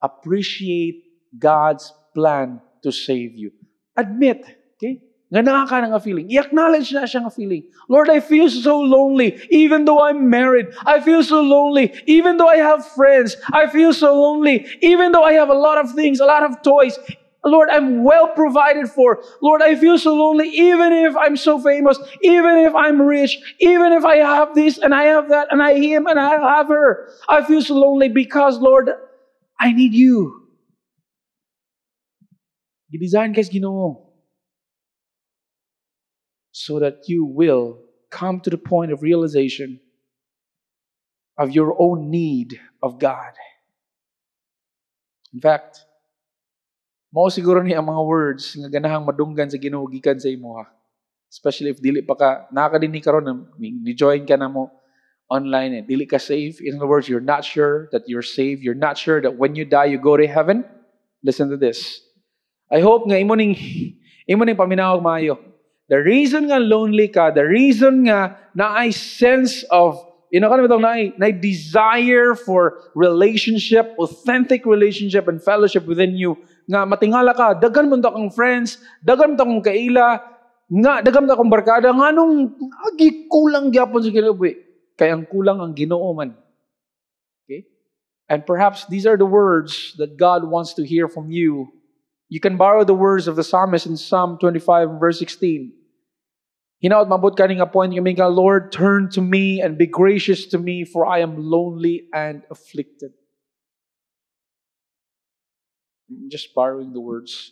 [0.02, 1.04] Appreciate
[1.38, 3.52] God's plan to save you.
[3.98, 4.46] Admit,
[4.78, 5.02] okay?
[5.30, 6.26] Nga nakaka nga feeling.
[6.26, 7.62] I-acknowledge na siya nga feeling.
[7.86, 10.74] Lord, I feel so lonely even though I'm married.
[10.90, 13.38] I feel so lonely even though I have friends.
[13.54, 16.66] I feel so lonely even though I have a lot of things, a lot of
[16.66, 16.98] toys.
[17.46, 19.22] Lord, I'm well provided for.
[19.42, 23.94] Lord, I feel so lonely even if I'm so famous, even if I'm rich, even
[23.94, 27.14] if I have this and I have that and I him and I have her.
[27.30, 28.90] I feel so lonely because, Lord,
[29.60, 30.48] I need you.
[32.90, 34.10] Gidesign guys ginoo
[36.50, 39.80] so that you will come to the point of realization
[41.38, 43.32] of your own need of God.
[45.32, 45.86] In fact,
[47.14, 50.66] mao siguro ni ang mga words nga ganahang madunggan sa Ginoo gikan sa imo ha.
[51.30, 54.74] Especially if dili pa ka nakadini karon ni join ka na mo
[55.30, 55.84] online eh.
[55.86, 56.60] Dili ka safe.
[56.62, 58.62] In other words, you're not sure that you're saved.
[58.62, 60.66] You're not sure that when you die you go to heaven.
[61.24, 62.02] Listen to this.
[62.70, 63.54] I hope nga imo ning
[64.32, 65.50] imo ning paminawag maayo
[65.90, 69.98] The reason nga lonely ka, the reason nga na ay sense of,
[70.30, 76.38] you know, kan na, na desire for relationship, authentic relationship and fellowship within you,
[76.70, 80.22] nga matingala ka, dagan mo kang friends, dagan mo kang kaila,
[80.70, 82.54] nga dagan mo kang barkada, nga nung
[82.86, 84.69] agi kulang gyapon sa kinabuhi.
[85.00, 86.36] Kaya ang kulang ang ginoo man.
[87.48, 87.64] Okay?
[88.28, 91.72] And perhaps these are the words that God wants to hear from you.
[92.28, 95.72] You can borrow the words of the psalmist in Psalm 25 verse 16.
[96.84, 100.58] Hinaot mabot ka nga point kami ka, Lord, turn to me and be gracious to
[100.60, 103.12] me, for I am lonely and afflicted.
[106.08, 107.52] I'm just borrowing the words.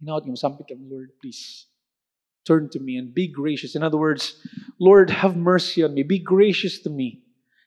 [0.00, 1.64] Hinaot yung sampit kami, Lord, please,
[2.44, 3.74] turn to me and be gracious.
[3.74, 4.36] In other words,
[4.78, 6.02] Lord, have mercy on me.
[6.02, 7.20] Be gracious to me.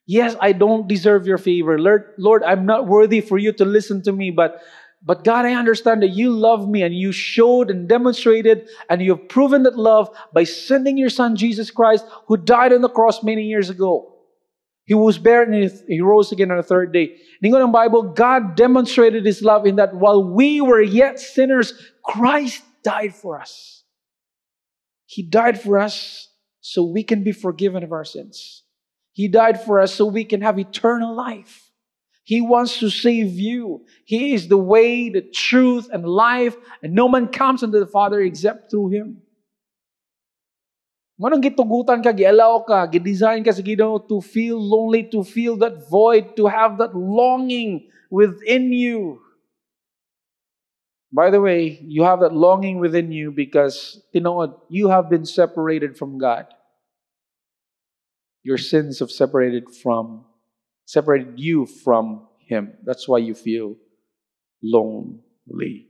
[0.06, 1.78] Yes, I don't deserve your favor.
[1.78, 4.62] Lord, Lord, I'm not worthy for you to listen to me, but
[5.04, 9.16] but God, I understand that you love me and you showed and demonstrated and you
[9.16, 13.22] have proven that love by sending your son Jesus Christ, who died on the cross
[13.24, 14.16] many years ago.
[14.86, 17.18] He was buried and he rose again on the third day.
[17.44, 22.64] Ningon ng Bible, God demonstrated his love in that while we were yet sinners, Christ
[22.84, 23.77] died for us.
[25.08, 28.64] He died for us so we can be forgiven of our sins.
[29.14, 31.72] He died for us so we can have eternal life.
[32.28, 33.88] He wants to save you.
[34.04, 38.20] He is the way, the truth, and life, and no man comes unto the Father
[38.20, 39.24] except through Him.
[41.16, 46.36] Manong gitugutan ka, gialaw ka, gidesign ka sa to feel lonely, to feel that void,
[46.36, 49.24] to have that longing within you.
[51.12, 54.60] By the way, you have that longing within you because, you know what?
[54.70, 56.46] you have been separated from God.
[58.44, 60.26] Your sins have separated from
[60.86, 62.74] separated you from Him.
[62.84, 63.76] That's why you feel
[64.64, 65.88] lonely.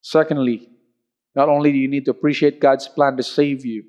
[0.00, 0.68] Secondly,
[1.36, 3.84] not only do you need to appreciate God's plan to save you,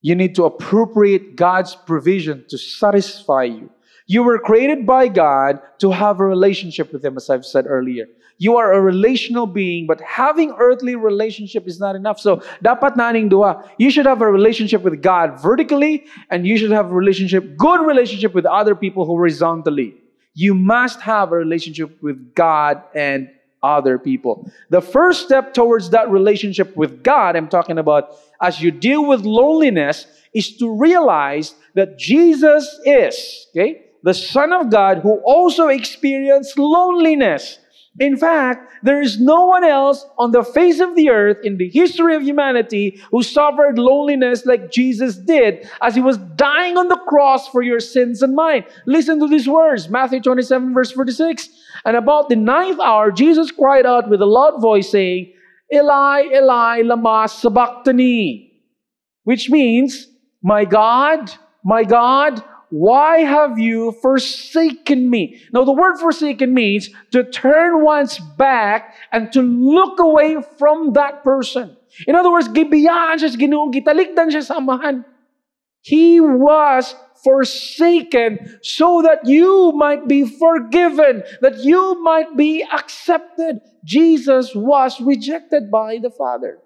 [0.00, 3.70] you need to appropriate God's provision to satisfy you.
[4.06, 8.06] You were created by God to have a relationship with Him, as I've said earlier.
[8.38, 12.18] You are a relational being, but having earthly relationship is not enough.
[12.18, 13.62] So, dapat naning dua.
[13.78, 17.86] You should have a relationship with God vertically, and you should have a relationship, good
[17.86, 19.94] relationship with other people horizontally.
[20.34, 23.30] You must have a relationship with God and
[23.62, 24.50] other people.
[24.68, 29.22] The first step towards that relationship with God, I'm talking about as you deal with
[29.22, 36.58] loneliness, is to realize that Jesus is, okay, the Son of God who also experienced
[36.58, 37.58] loneliness.
[38.00, 41.68] In fact, there is no one else on the face of the earth in the
[41.68, 47.00] history of humanity who suffered loneliness like Jesus did as he was dying on the
[47.06, 48.64] cross for your sins and mine.
[48.86, 51.48] Listen to these words Matthew 27, verse 46.
[51.84, 55.32] And about the ninth hour, Jesus cried out with a loud voice, saying,
[55.72, 58.52] Eli, Eli, lama sabachthani,
[59.22, 60.08] which means,
[60.42, 61.30] My God,
[61.64, 62.42] my God,
[62.74, 65.40] why have you forsaken me?
[65.52, 71.22] Now, the word forsaken means to turn one's back and to look away from that
[71.22, 71.76] person.
[72.08, 75.06] In other words, gibiyaan siya sa Ginoo, gitalikdan siya sa amahan.
[75.86, 83.62] He was forsaken so that you might be forgiven, that you might be accepted.
[83.86, 86.58] Jesus was rejected by the Father.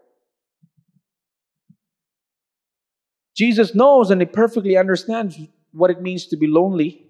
[3.36, 5.36] Jesus knows and he perfectly understands
[5.72, 7.06] what it means to be lonely.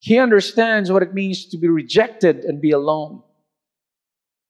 [0.00, 3.22] He understands what it means to be rejected and be alone.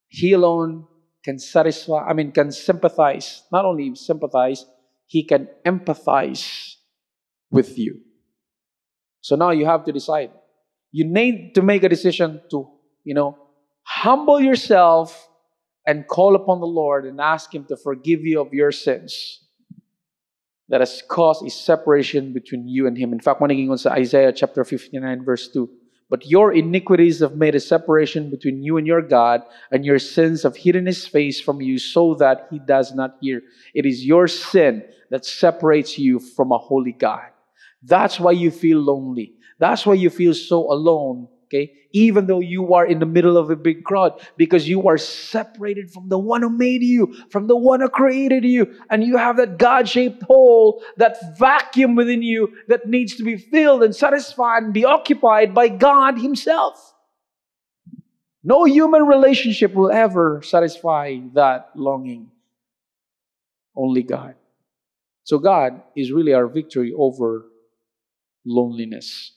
[0.09, 0.87] He alone
[1.25, 3.43] can satisfy, I mean, can sympathize.
[3.51, 4.65] Not only sympathize,
[5.07, 6.75] he can empathize
[7.51, 8.01] with you.
[9.21, 10.31] So now you have to decide.
[10.93, 12.69] You need to make a decision to,
[13.05, 13.39] you know,
[13.83, 15.29] humble yourself
[15.87, 19.48] and call upon the Lord and ask Him to forgive you of your sins
[20.69, 23.13] that has caused a separation between you and Him.
[23.13, 25.69] In fact, maniging sa Isaiah chapter 59 verse 2.
[26.11, 30.43] But your iniquities have made a separation between you and your God, and your sins
[30.43, 33.43] have hidden His face from you so that He does not hear.
[33.75, 37.29] It is your sin that separates you from a holy God.
[37.83, 39.35] That's why you feel lonely.
[39.59, 41.73] That's why you feel so alone Okay?
[41.93, 45.91] Even though you are in the middle of a big crowd, because you are separated
[45.91, 49.39] from the one who made you, from the one who created you, and you have
[49.39, 54.63] that God shaped hole, that vacuum within you that needs to be filled and satisfied
[54.63, 56.95] and be occupied by God Himself.
[58.45, 62.31] No human relationship will ever satisfy that longing.
[63.75, 64.35] Only God.
[65.25, 67.47] So, God is really our victory over
[68.45, 69.33] loneliness.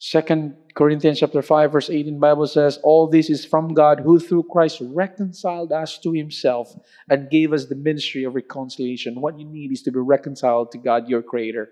[0.00, 4.44] Second Corinthians chapter 5 verse 18 Bible says all this is from God who through
[4.44, 6.74] Christ reconciled us to himself
[7.10, 9.20] and gave us the ministry of reconciliation.
[9.20, 11.68] What you need is to be reconciled to God your creator.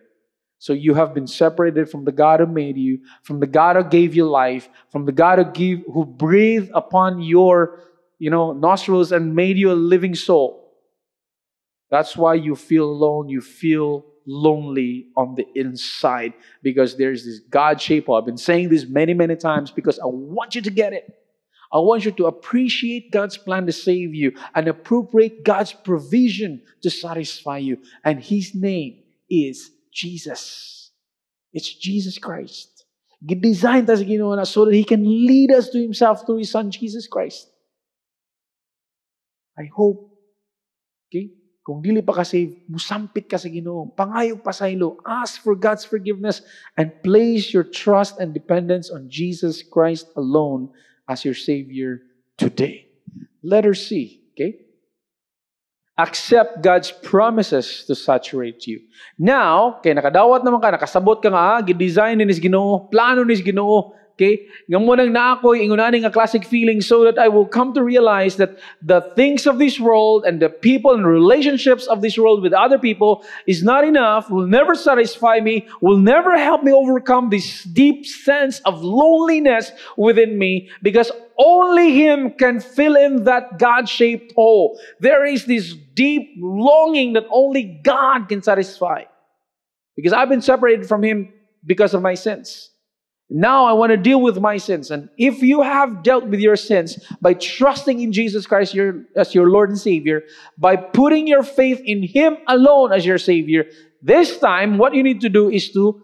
[0.59, 3.85] So you have been separated from the God who made you, from the God who
[3.85, 7.81] gave you life, from the God who gave who breathed upon your,
[8.19, 10.71] you know, nostrils and made you a living soul.
[11.91, 17.81] That's why you feel alone, you feel lonely on the inside because there's this God
[17.81, 18.11] shape.
[18.11, 21.05] I've been saying this many, many times because I want you to get it.
[21.73, 26.91] I want you to appreciate God's plan to save you and appropriate God's provision to
[26.91, 27.79] satisfy you.
[28.05, 30.91] And His name is Jesus.
[31.53, 32.85] It's Jesus Christ.
[33.25, 37.07] Designed as ginawa so that He can lead us to Himself through His Son, Jesus
[37.07, 37.51] Christ.
[39.59, 40.13] I hope,
[41.11, 41.31] okay,
[41.69, 45.85] Kung dili pa kasi, musampit ka sa Ginoo, pangayog pa sa ilo, ask for God's
[45.85, 46.41] forgiveness
[46.81, 50.73] and place your trust and dependence on Jesus Christ alone
[51.13, 52.01] as your Savior
[52.41, 52.89] today.
[53.45, 54.65] Letter C, okay?
[56.01, 58.81] Accept God's promises to saturate you.
[59.21, 64.51] Now, kay nakadawat naman ka, nakasabot ka nga, gidesign ni Ginoo, plano ni Ginoo, Okay?
[64.67, 68.35] Nga mo nang naakoy, ingunaning a classic feeling so that I will come to realize
[68.43, 72.53] that the things of this world and the people and relationships of this world with
[72.53, 77.63] other people is not enough, will never satisfy me, will never help me overcome this
[77.63, 84.35] deep sense of loneliness within me because only Him can fill in that God shaped
[84.35, 84.81] hole.
[84.99, 89.05] There is this deep longing that only God can satisfy.
[89.95, 91.33] Because I've been separated from Him
[91.65, 92.71] because of my sins.
[93.31, 94.91] Now I want to deal with my sins.
[94.91, 99.35] And if you have dealt with your sins by trusting in Jesus Christ your, as
[99.35, 100.23] your Lord and Savior,
[100.57, 103.67] by putting your faith in Him alone as your Savior,
[104.01, 106.03] this time what you need to do is to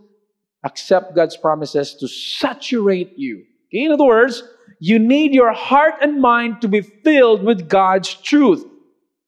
[0.64, 3.44] accept God's promises to saturate you.
[3.72, 4.42] In other words,
[4.80, 8.66] you need your heart and mind to be filled with God's truth.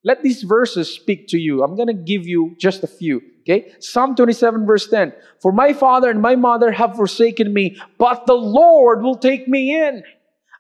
[0.06, 1.66] Let these verses speak to you.
[1.66, 3.18] I'm going to give you just a few.
[3.42, 3.74] Okay?
[3.82, 5.10] Psalm 27, verse 10.
[5.42, 9.74] For my father and my mother have forsaken me, but the Lord will take me
[9.74, 10.06] in.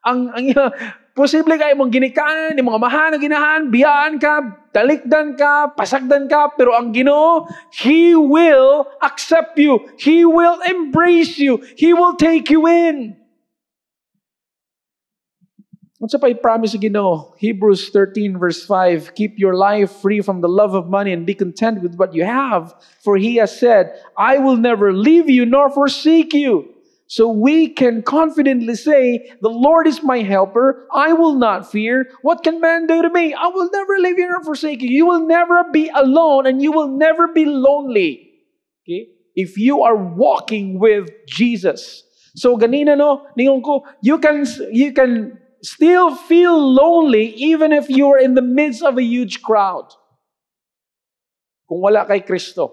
[0.02, 0.50] Ang, ang
[1.14, 6.74] posible kay mong ginikanan, ni mga mahan ginahan, biyaan ka, talikdan ka, pasagdan ka, pero
[6.74, 9.78] ang Ginoo, He will accept you.
[9.94, 11.62] He will embrace you.
[11.78, 13.14] He will take you in.
[16.06, 17.34] Unsa pa i-promise Ginoo?
[17.36, 21.34] Hebrews 13 verse 5, keep your life free from the love of money and be
[21.34, 25.68] content with what you have, for he has said, I will never leave you nor
[25.68, 26.72] forsake you.
[27.08, 30.86] So we can confidently say, The Lord is my helper.
[30.92, 32.06] I will not fear.
[32.22, 33.34] What can man do to me?
[33.34, 34.88] I will never leave you nor forsake you.
[34.88, 38.30] You will never be alone and you will never be lonely.
[38.84, 39.08] Okay?
[39.34, 42.04] If you are walking with Jesus.
[42.36, 48.10] So ganina no, ningon ko, you can you can still feel lonely even if you
[48.12, 49.88] are in the midst of a huge crowd.
[51.68, 52.72] Kung wala kay Kristo.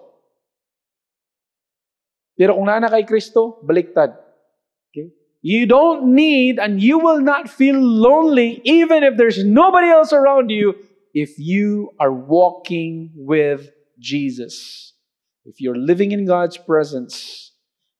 [2.37, 4.23] Pero kung nana kay Kristo, baliktad.
[5.43, 10.49] You don't need and you will not feel lonely even if there's nobody else around
[10.49, 10.73] you
[11.13, 13.69] if you are walking with
[13.99, 14.93] Jesus.
[15.43, 17.51] If you're living in God's presence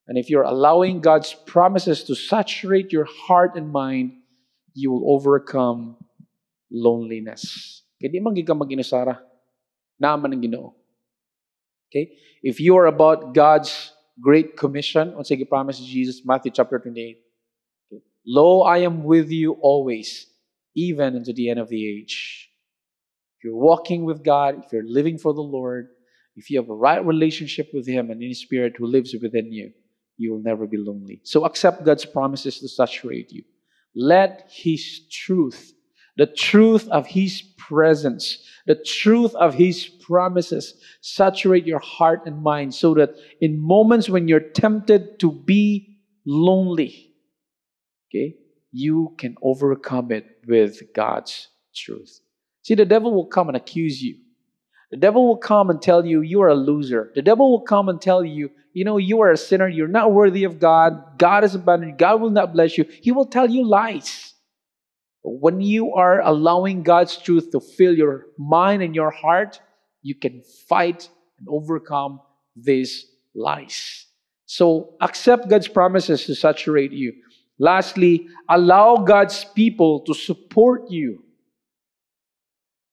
[0.08, 4.23] and if you're allowing God's promises to saturate your heart and mind,
[4.74, 5.98] you will overcome
[6.72, 7.84] loneliness.
[8.02, 9.20] Kaya man ka mag-inusara.
[10.00, 10.74] Naaman ang ginoo.
[11.90, 12.18] Okay?
[12.42, 17.22] If you are about God's great commission, on sige promise Jesus, Matthew chapter 28,
[18.26, 20.28] Lo, I am with you always,
[20.76, 22.50] even unto the end of the age.
[23.38, 25.90] If you're walking with God, if you're living for the Lord,
[26.36, 29.72] if you have a right relationship with Him and in Spirit who lives within you,
[30.18, 31.22] you will never be lonely.
[31.24, 33.44] So accept God's promises to saturate you.
[33.96, 35.74] Let His truth,
[36.18, 42.74] the truth of His presence, the truth of His promises saturate your heart and mind
[42.74, 47.14] so that in moments when you're tempted to be lonely,
[48.14, 48.36] Okay?
[48.72, 52.22] You can overcome it with God's truth.
[52.64, 54.18] See, the devil will come and accuse you.
[54.94, 57.12] The devil will come and tell you you are a loser.
[57.16, 59.68] The devil will come and tell you, you know, you are a sinner.
[59.68, 61.18] You're not worthy of God.
[61.18, 61.98] God is abandoned.
[61.98, 62.86] God will not bless you.
[63.02, 64.36] He will tell you lies.
[65.24, 69.60] When you are allowing God's truth to fill your mind and your heart,
[70.04, 72.20] you can fight and overcome
[72.56, 74.06] these lies.
[74.46, 77.14] So accept God's promises to saturate you.
[77.58, 81.23] Lastly, allow God's people to support you.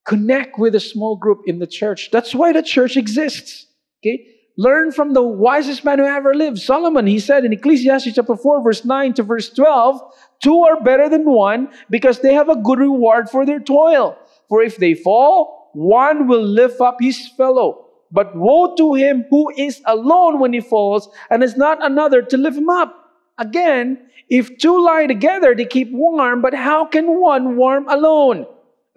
[0.06, 2.10] Connect with a small group in the church.
[2.10, 3.66] That's why the church exists.
[4.00, 4.26] Okay?
[4.56, 6.58] Learn from the wisest man who ever lived.
[6.58, 10.00] Solomon, he said in Ecclesiastes chapter 4, verse 9 to verse 12,
[10.42, 14.18] two are better than one because they have a good reward for their toil.
[14.48, 17.86] For if they fall, one will lift up his fellow.
[18.12, 22.36] But woe to him who is alone when he falls and is not another to
[22.36, 22.94] lift him up.
[23.38, 23.98] Again,
[24.28, 28.46] if two lie together, they keep warm, but how can one warm alone?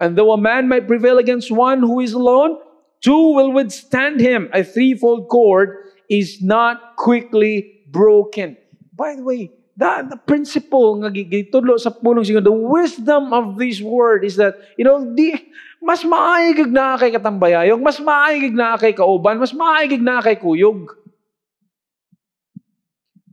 [0.00, 2.58] And though a man might prevail against one who is alone,
[3.00, 4.50] two will withstand him.
[4.52, 8.56] A threefold cord is not quickly broken.
[8.92, 13.82] By the way, that the principle nga gitudlo sa pulong sigon, the wisdom of this
[13.82, 15.34] word is that, you know, di,
[15.82, 20.94] mas maayig na kay katambayayog, mas maayig na kay kauban, mas maayig na kay kuyog.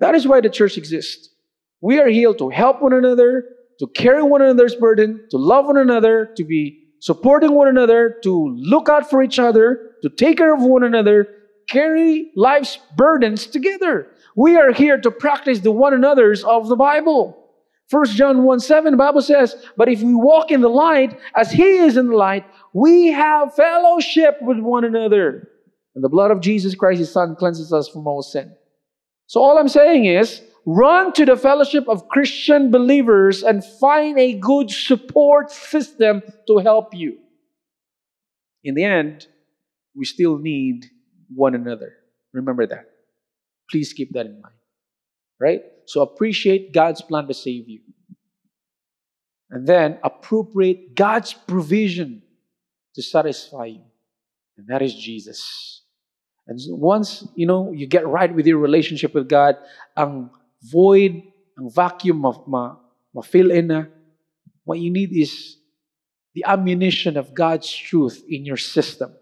[0.01, 1.29] That is why the church exists.
[1.79, 3.45] We are here to help one another,
[3.81, 8.55] to carry one another's burden, to love one another, to be supporting one another, to
[8.55, 11.27] look out for each other, to take care of one another,
[11.67, 14.05] carry life's burdens together.
[14.35, 17.35] We are here to practice the one another's of the Bible.
[17.89, 21.51] 1 John 1 7, the Bible says, But if we walk in the light as
[21.51, 25.49] He is in the light, we have fellowship with one another.
[25.95, 28.55] And the blood of Jesus Christ, His Son, cleanses us from all sin.
[29.25, 34.33] So all I'm saying is, Run to the fellowship of Christian believers and find a
[34.33, 37.17] good support system to help you.
[38.63, 39.27] In the end,
[39.95, 40.85] we still need
[41.33, 41.93] one another.
[42.33, 42.85] Remember that.
[43.69, 44.55] Please keep that in mind.
[45.39, 45.61] Right?
[45.85, 47.79] So appreciate God's plan to save you.
[49.49, 52.21] And then appropriate God's provision
[52.95, 53.83] to satisfy you.
[54.57, 55.81] And that is Jesus.
[56.47, 59.57] And once, you know, you get right with your relationship with God,
[59.97, 60.29] ang
[60.61, 61.23] void,
[61.57, 62.75] ang vacuum ma, ma,
[63.13, 63.85] ma-fill in na,
[64.63, 65.57] what you need is
[66.33, 69.13] the ammunition of God's truth in your system.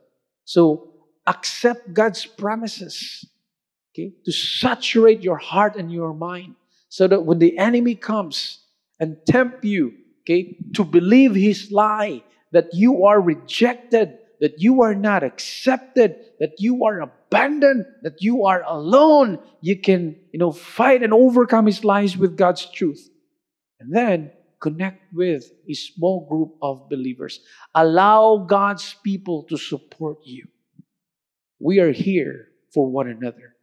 [0.45, 0.93] So
[1.25, 3.25] accept God's promises,
[3.93, 6.55] okay, to saturate your heart and your mind,
[6.89, 8.59] so that when the enemy comes
[8.99, 14.95] and tempt you, okay, to believe his lie that you are rejected, that you are
[14.95, 21.03] not accepted, that you are abandoned, that you are alone, you can, you know, fight
[21.03, 23.09] and overcome his lies with God's truth.
[23.79, 27.39] And then connect with a small group of believers.
[27.75, 30.47] Allow God's people to support you.
[31.59, 33.55] We are here for one another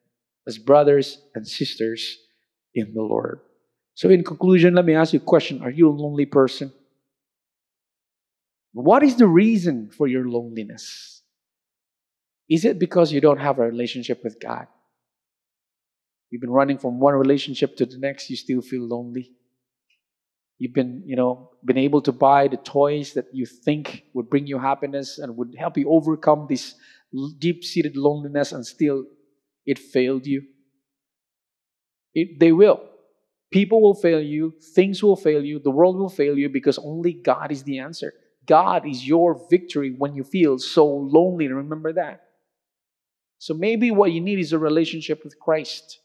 [0.46, 2.18] as brothers and sisters
[2.74, 3.40] in the Lord.
[3.94, 6.72] So, in conclusion, let me ask you a question Are you a lonely person?
[8.76, 11.22] What is the reason for your loneliness?
[12.46, 14.66] Is it because you don't have a relationship with God?
[16.28, 19.32] You've been running from one relationship to the next, you still feel lonely.
[20.58, 24.46] You've been, you know, been able to buy the toys that you think would bring
[24.46, 26.74] you happiness and would help you overcome this
[27.38, 29.04] deep-seated loneliness and still
[29.64, 30.42] it failed you.
[32.12, 32.80] It, they will.
[33.50, 37.14] People will fail you, things will fail you, the world will fail you because only
[37.14, 38.12] God is the answer.
[38.46, 41.48] God is your victory when you feel so lonely.
[41.48, 42.22] Remember that.
[43.38, 46.00] So maybe what you need is a relationship with Christ.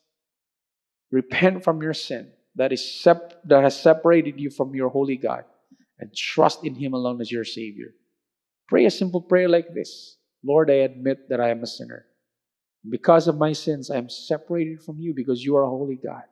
[1.12, 5.46] Repent from your sin that is sep- that has separated you from your holy God
[6.00, 7.94] and trust in him alone as your savior.
[8.68, 10.18] Pray a simple prayer like this.
[10.44, 12.06] Lord, I admit that I am a sinner.
[12.90, 16.24] Because of my sins, I am separated from you because you are a holy God.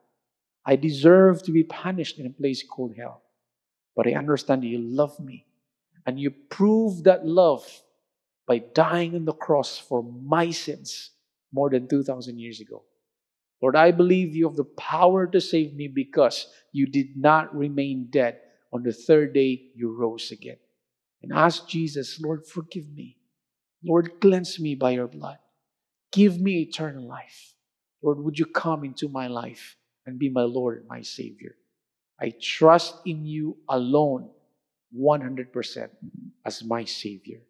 [0.66, 3.22] I deserve to be punished in a place called hell.
[3.94, 5.46] But I understand that you love me.
[6.06, 7.64] And you prove that love
[8.46, 11.10] by dying on the cross for my sins
[11.52, 12.84] more than 2,000 years ago.
[13.62, 18.08] Lord, I believe you have the power to save me because you did not remain
[18.10, 18.38] dead.
[18.72, 20.56] On the third day, you rose again.
[21.22, 23.18] And ask Jesus, Lord, forgive me.
[23.84, 25.38] Lord, cleanse me by your blood.
[26.12, 27.54] Give me eternal life.
[28.02, 29.76] Lord, would you come into my life
[30.06, 31.56] and be my Lord my Savior?
[32.20, 34.30] I trust in you alone
[34.96, 35.88] 100%
[36.44, 37.40] as my Savior.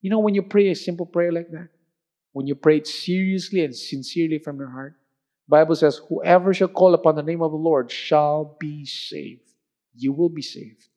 [0.00, 1.68] You know, when you pray a simple prayer like that,
[2.32, 4.94] when you pray it seriously and sincerely from your heart,
[5.48, 9.48] Bible says, whoever shall call upon the name of the Lord shall be saved.
[9.94, 10.88] You will be saved.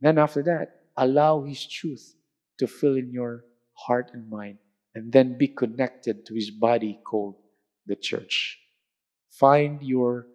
[0.00, 2.14] Then after that, allow his truth
[2.58, 4.58] to fill in your heart and mind
[4.94, 7.36] and then be connected to his body called
[7.86, 8.58] the church.
[9.30, 10.26] Find your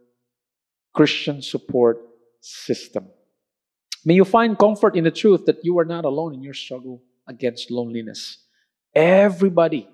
[0.94, 1.98] Christian support
[2.42, 3.08] system.
[4.06, 7.02] May you find comfort in the truth that you are not alone in your struggle
[7.28, 8.38] against loneliness.
[8.96, 9.88] Everybody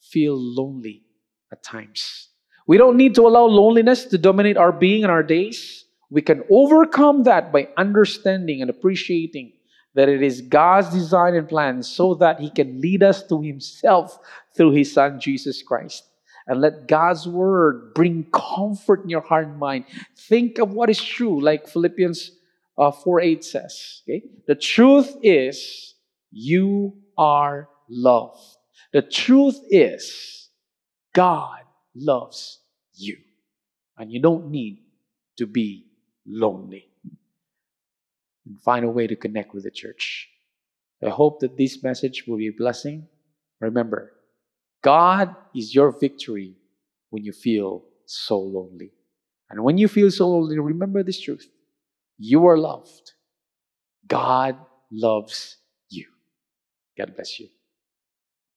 [0.00, 1.02] feel lonely
[1.50, 2.28] at times.
[2.66, 5.84] We don't need to allow loneliness to dominate our being and our days.
[6.10, 9.52] We can overcome that by understanding and appreciating
[9.94, 14.18] that it is God's design and plan so that He can lead us to Himself
[14.54, 16.04] through His Son, Jesus Christ.
[16.46, 19.86] And let God's word bring comfort in your heart and mind.
[20.16, 22.30] Think of what is true, like Philippians
[22.78, 24.02] uh, 4 8 says.
[24.04, 24.22] Okay?
[24.46, 25.94] The truth is,
[26.30, 28.40] you are loved.
[28.92, 30.50] The truth is,
[31.14, 31.60] God
[31.94, 32.60] loves
[32.94, 33.16] you.
[33.98, 34.82] And you don't need
[35.38, 35.86] to be
[36.26, 36.88] lonely.
[38.46, 40.28] And find a way to connect with the church.
[41.04, 43.06] I hope that this message will be a blessing.
[43.60, 44.12] Remember,
[44.82, 46.54] God is your victory
[47.10, 48.92] when you feel so lonely.
[49.50, 51.48] And when you feel so lonely, remember this truth
[52.18, 53.12] you are loved.
[54.08, 54.56] God
[54.92, 55.58] loves
[55.90, 56.06] you.
[56.98, 57.48] God bless you.